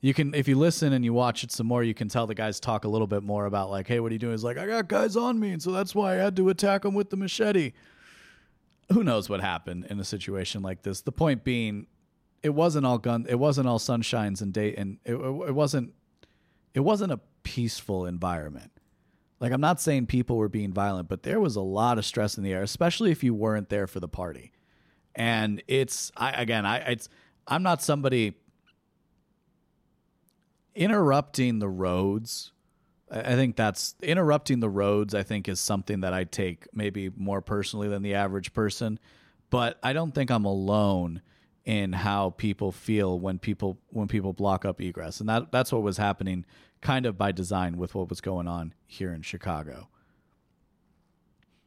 You 0.00 0.14
can, 0.14 0.32
if 0.32 0.46
you 0.46 0.56
listen 0.56 0.92
and 0.92 1.04
you 1.04 1.12
watch 1.12 1.42
it 1.42 1.50
some 1.50 1.66
more, 1.66 1.82
you 1.82 1.94
can 1.94 2.08
tell 2.08 2.28
the 2.28 2.34
guys 2.34 2.60
talk 2.60 2.84
a 2.84 2.88
little 2.88 3.08
bit 3.08 3.24
more 3.24 3.46
about 3.46 3.68
like, 3.68 3.88
"Hey, 3.88 3.98
what 3.98 4.12
are 4.12 4.14
you 4.14 4.18
doing?" 4.20 4.32
He's 4.32 4.44
like, 4.44 4.56
"I 4.56 4.66
got 4.66 4.88
guys 4.88 5.16
on 5.16 5.40
me, 5.40 5.50
and 5.50 5.62
so 5.62 5.72
that's 5.72 5.94
why 5.94 6.12
I 6.12 6.16
had 6.16 6.36
to 6.36 6.48
attack 6.50 6.82
them 6.82 6.94
with 6.94 7.10
the 7.10 7.16
machete." 7.16 7.72
Who 8.92 9.02
knows 9.02 9.28
what 9.28 9.40
happened 9.40 9.86
in 9.90 9.98
a 9.98 10.04
situation 10.04 10.62
like 10.62 10.82
this? 10.82 11.00
The 11.02 11.12
point 11.12 11.44
being, 11.44 11.88
it 12.42 12.50
wasn't 12.50 12.86
all 12.86 12.98
gun. 12.98 13.26
It 13.28 13.38
wasn't 13.40 13.68
all 13.68 13.78
sunshines 13.78 14.40
and 14.40 14.52
date, 14.52 14.76
and 14.78 14.98
it, 15.04 15.14
it 15.14 15.54
wasn't. 15.54 15.92
It 16.78 16.84
wasn't 16.84 17.10
a 17.10 17.18
peaceful 17.42 18.06
environment. 18.06 18.70
Like 19.40 19.50
I'm 19.50 19.60
not 19.60 19.80
saying 19.80 20.06
people 20.06 20.36
were 20.36 20.48
being 20.48 20.72
violent, 20.72 21.08
but 21.08 21.24
there 21.24 21.40
was 21.40 21.56
a 21.56 21.60
lot 21.60 21.98
of 21.98 22.04
stress 22.04 22.38
in 22.38 22.44
the 22.44 22.52
air, 22.52 22.62
especially 22.62 23.10
if 23.10 23.24
you 23.24 23.34
weren't 23.34 23.68
there 23.68 23.88
for 23.88 23.98
the 23.98 24.06
party. 24.06 24.52
And 25.12 25.60
it's 25.66 26.12
I 26.16 26.40
again, 26.40 26.64
I 26.64 26.76
it's 26.76 27.08
I'm 27.48 27.64
not 27.64 27.82
somebody 27.82 28.34
interrupting 30.76 31.58
the 31.58 31.68
roads. 31.68 32.52
I 33.10 33.34
think 33.34 33.56
that's 33.56 33.96
interrupting 34.00 34.60
the 34.60 34.70
roads. 34.70 35.16
I 35.16 35.24
think 35.24 35.48
is 35.48 35.58
something 35.58 36.02
that 36.02 36.14
I 36.14 36.22
take 36.22 36.68
maybe 36.72 37.10
more 37.16 37.40
personally 37.40 37.88
than 37.88 38.02
the 38.02 38.14
average 38.14 38.52
person, 38.52 39.00
but 39.50 39.80
I 39.82 39.92
don't 39.94 40.14
think 40.14 40.30
I'm 40.30 40.44
alone 40.44 41.22
in 41.68 41.92
how 41.92 42.30
people 42.30 42.72
feel 42.72 43.20
when 43.20 43.38
people 43.38 43.78
when 43.90 44.08
people 44.08 44.32
block 44.32 44.64
up 44.64 44.80
egress, 44.80 45.20
and 45.20 45.28
that 45.28 45.52
that's 45.52 45.70
what 45.70 45.82
was 45.82 45.98
happening, 45.98 46.46
kind 46.80 47.04
of 47.04 47.18
by 47.18 47.30
design 47.30 47.76
with 47.76 47.94
what 47.94 48.08
was 48.08 48.22
going 48.22 48.48
on 48.48 48.72
here 48.86 49.12
in 49.12 49.20
Chicago. 49.20 49.86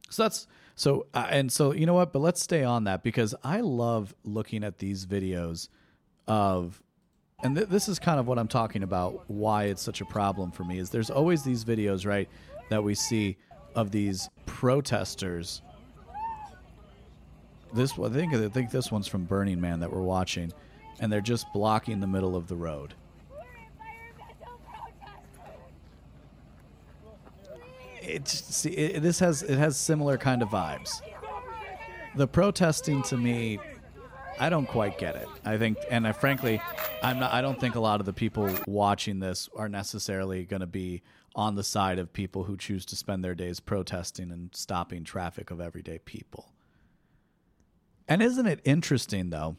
So 0.10 0.24
that's 0.24 0.48
so 0.74 1.06
uh, 1.14 1.28
and 1.30 1.52
so 1.52 1.72
you 1.72 1.86
know 1.86 1.94
what, 1.94 2.12
but 2.14 2.20
let's 2.20 2.42
stay 2.42 2.64
on 2.64 2.86
that 2.86 3.04
because 3.04 3.36
I 3.44 3.62
love 3.62 4.16
looking 4.24 4.64
at 4.64 4.80
these 4.80 5.06
videos 5.06 5.70
of 6.28 6.82
and 7.44 7.56
th- 7.56 7.70
this 7.70 7.88
is 7.88 8.00
kind 8.00 8.20
of 8.20 8.28
what 8.28 8.40
I'm 8.40 8.48
talking 8.48 8.82
about 8.82 9.30
why 9.30 9.66
it's 9.66 9.84
such 9.84 10.02
a 10.02 10.06
problem 10.06 10.52
for 10.52 10.64
me 10.64 10.80
is 10.80 10.90
there's 10.90 11.12
always 11.12 11.44
these 11.44 11.64
videos 11.64 12.08
right 12.08 12.28
that 12.70 12.84
we 12.84 12.96
see 12.96 13.38
of 13.76 13.92
these 13.92 14.30
protesters 14.48 15.62
this 17.74 17.98
I 17.98 18.10
think 18.10 18.34
I 18.34 18.48
think 18.50 18.72
this 18.72 18.92
one's 18.92 19.08
from 19.08 19.26
Burning 19.26 19.60
Man 19.60 19.80
that 19.80 19.92
we're 19.92 20.02
watching, 20.02 20.52
and 21.00 21.12
they're 21.12 21.22
just 21.22 21.52
blocking 21.54 22.00
the 22.00 22.08
middle 22.08 22.36
of 22.36 22.48
the 22.48 22.56
road. 22.56 22.94
It's 28.02 28.34
see 28.34 28.72
it, 28.72 29.02
this 29.02 29.20
has 29.20 29.44
it 29.44 29.58
has 29.58 29.78
similar 29.78 30.18
kind 30.18 30.42
of 30.42 30.50
vibes. 30.50 31.02
The 32.16 32.28
protesting 32.28 33.04
to 33.04 33.16
me, 33.18 33.60
I 34.40 34.50
don't 34.50 34.66
quite 34.66 34.98
get 34.98 35.16
it. 35.16 35.28
I 35.46 35.58
think, 35.58 35.78
and 35.90 36.06
I, 36.08 36.12
frankly, 36.12 36.62
I'm 37.04 37.20
not. 37.20 37.32
I 37.32 37.42
don't 37.42 37.60
think 37.60 37.76
a 37.76 37.80
lot 37.80 38.00
of 38.00 38.06
the 38.06 38.14
people 38.14 38.50
watching 38.68 39.20
this 39.20 39.48
are 39.56 39.70
necessarily 39.70 40.46
going 40.46 40.62
to 40.62 40.68
be 40.68 41.04
on 41.36 41.56
the 41.56 41.64
side 41.64 42.00
of 42.00 42.12
people 42.12 42.44
who 42.44 42.58
choose 42.58 42.86
to 42.88 42.96
spend 42.96 43.24
their 43.24 43.36
days 43.36 43.60
protesting 43.60 44.32
and 44.32 44.54
stopping 44.54 45.04
traffic 45.04 45.52
of 45.52 45.62
everyday 45.62 46.00
people. 46.00 46.52
And 48.08 48.22
isn't 48.22 48.46
it 48.46 48.62
interesting 48.64 49.30
though? 49.30 49.58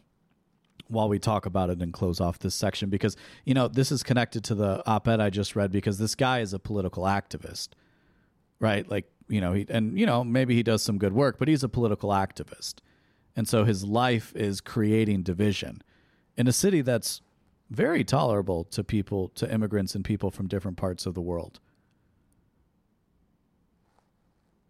While 0.88 1.09
we 1.09 1.18
talk 1.18 1.46
about 1.46 1.70
it 1.70 1.81
and 1.81 1.90
close 1.92 2.20
off 2.20 2.38
this 2.38 2.55
section, 2.55 2.90
because 2.90 3.16
you 3.46 3.55
know 3.55 3.66
this 3.66 3.90
is 3.90 4.02
connected 4.02 4.44
to 4.44 4.55
the 4.55 4.83
op-ed 4.87 5.20
I 5.20 5.31
just 5.31 5.57
read, 5.57 5.72
because 5.72 5.96
this 5.96 6.14
guy 6.14 6.40
is 6.40 6.52
a 6.52 6.59
political 6.59 7.05
activist, 7.05 7.68
right? 8.61 8.87
Like 8.90 9.07
you 9.28 9.40
know, 9.40 9.55
he 9.55 9.64
and 9.70 9.98
you 9.98 10.05
know 10.05 10.22
maybe 10.22 10.55
he 10.55 10.62
does 10.62 10.83
some 10.83 10.98
good 10.98 11.14
work, 11.14 11.38
but 11.38 11.48
he's 11.48 11.62
a 11.62 11.68
political 11.68 12.11
activist, 12.11 12.81
and 13.35 13.48
so 13.48 13.64
his 13.64 13.85
life 13.85 14.37
is 14.37 14.61
creating 14.61 15.22
division 15.22 15.83
in 16.37 16.46
a 16.46 16.52
city 16.52 16.83
that's 16.83 17.22
very 17.70 18.05
tolerable 18.05 18.64
to 18.64 18.85
people, 18.85 19.28
to 19.28 19.50
immigrants 19.50 19.94
and 19.94 20.05
people 20.05 20.31
from 20.31 20.46
different 20.46 20.76
parts 20.76 21.07
of 21.07 21.14
the 21.14 21.22
world. 21.22 21.59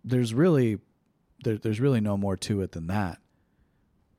There's 0.05 0.33
really, 0.35 0.79
there, 1.43 1.59
there's 1.59 1.81
really 1.81 2.01
no 2.01 2.17
more 2.17 2.37
to 2.37 2.61
it 2.61 2.73
than 2.73 2.87
that 2.87 3.19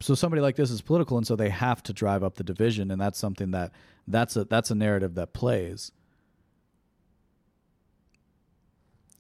so 0.04 0.16
somebody 0.16 0.42
like 0.42 0.56
this 0.56 0.70
is 0.70 0.82
political 0.82 1.18
and 1.18 1.26
so 1.26 1.36
they 1.36 1.50
have 1.50 1.82
to 1.84 1.94
drive 1.94 2.24
up 2.24 2.36
the 2.36 2.44
division 2.44 2.92
and 2.92 3.00
that's 3.00 3.18
something 3.18 3.52
that 3.52 3.72
that's 4.08 4.36
a 4.36 4.44
that's 4.44 4.70
a 4.70 4.76
narrative 4.76 5.16
that 5.16 5.34
plays. 5.34 5.92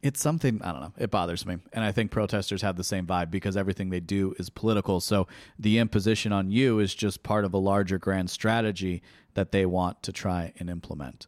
It's 0.02 0.20
something 0.20 0.62
i 0.62 0.74
don't 0.74 0.82
know 0.82 0.94
it 0.98 1.10
bothers 1.10 1.46
me 1.46 1.58
and 1.72 1.86
i 1.86 1.94
think 1.94 2.12
protesters 2.12 2.62
have 2.62 2.76
the 2.76 2.84
same 2.84 3.08
vibe 3.08 3.32
because 3.32 3.56
everything 3.56 3.90
they 3.90 4.02
do 4.02 4.36
is 4.38 4.50
political. 4.50 5.00
So 5.00 5.28
the 5.58 5.78
imposition 5.78 6.34
on 6.34 6.52
you 6.52 6.80
is 6.80 6.94
just 6.94 7.24
part 7.24 7.46
of 7.46 7.54
a 7.54 7.58
larger 7.58 7.98
grand 7.98 8.30
strategy 8.30 9.02
that 9.36 9.52
they 9.54 9.66
want 9.66 10.04
to 10.04 10.12
try 10.12 10.54
and 10.60 10.70
implement. 10.70 11.28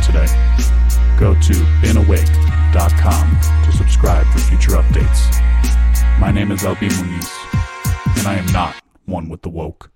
Today, 0.00 0.26
go 1.18 1.34
to 1.34 1.54
beenawake.com 1.82 3.38
to 3.64 3.72
subscribe 3.72 4.26
for 4.26 4.38
future 4.38 4.72
updates. 4.72 5.40
My 6.20 6.30
name 6.30 6.52
is 6.52 6.62
LB 6.62 6.88
Muniz, 6.90 8.18
and 8.18 8.26
I 8.26 8.34
am 8.36 8.46
not 8.46 8.74
one 9.06 9.28
with 9.28 9.42
the 9.42 9.48
woke. 9.48 9.90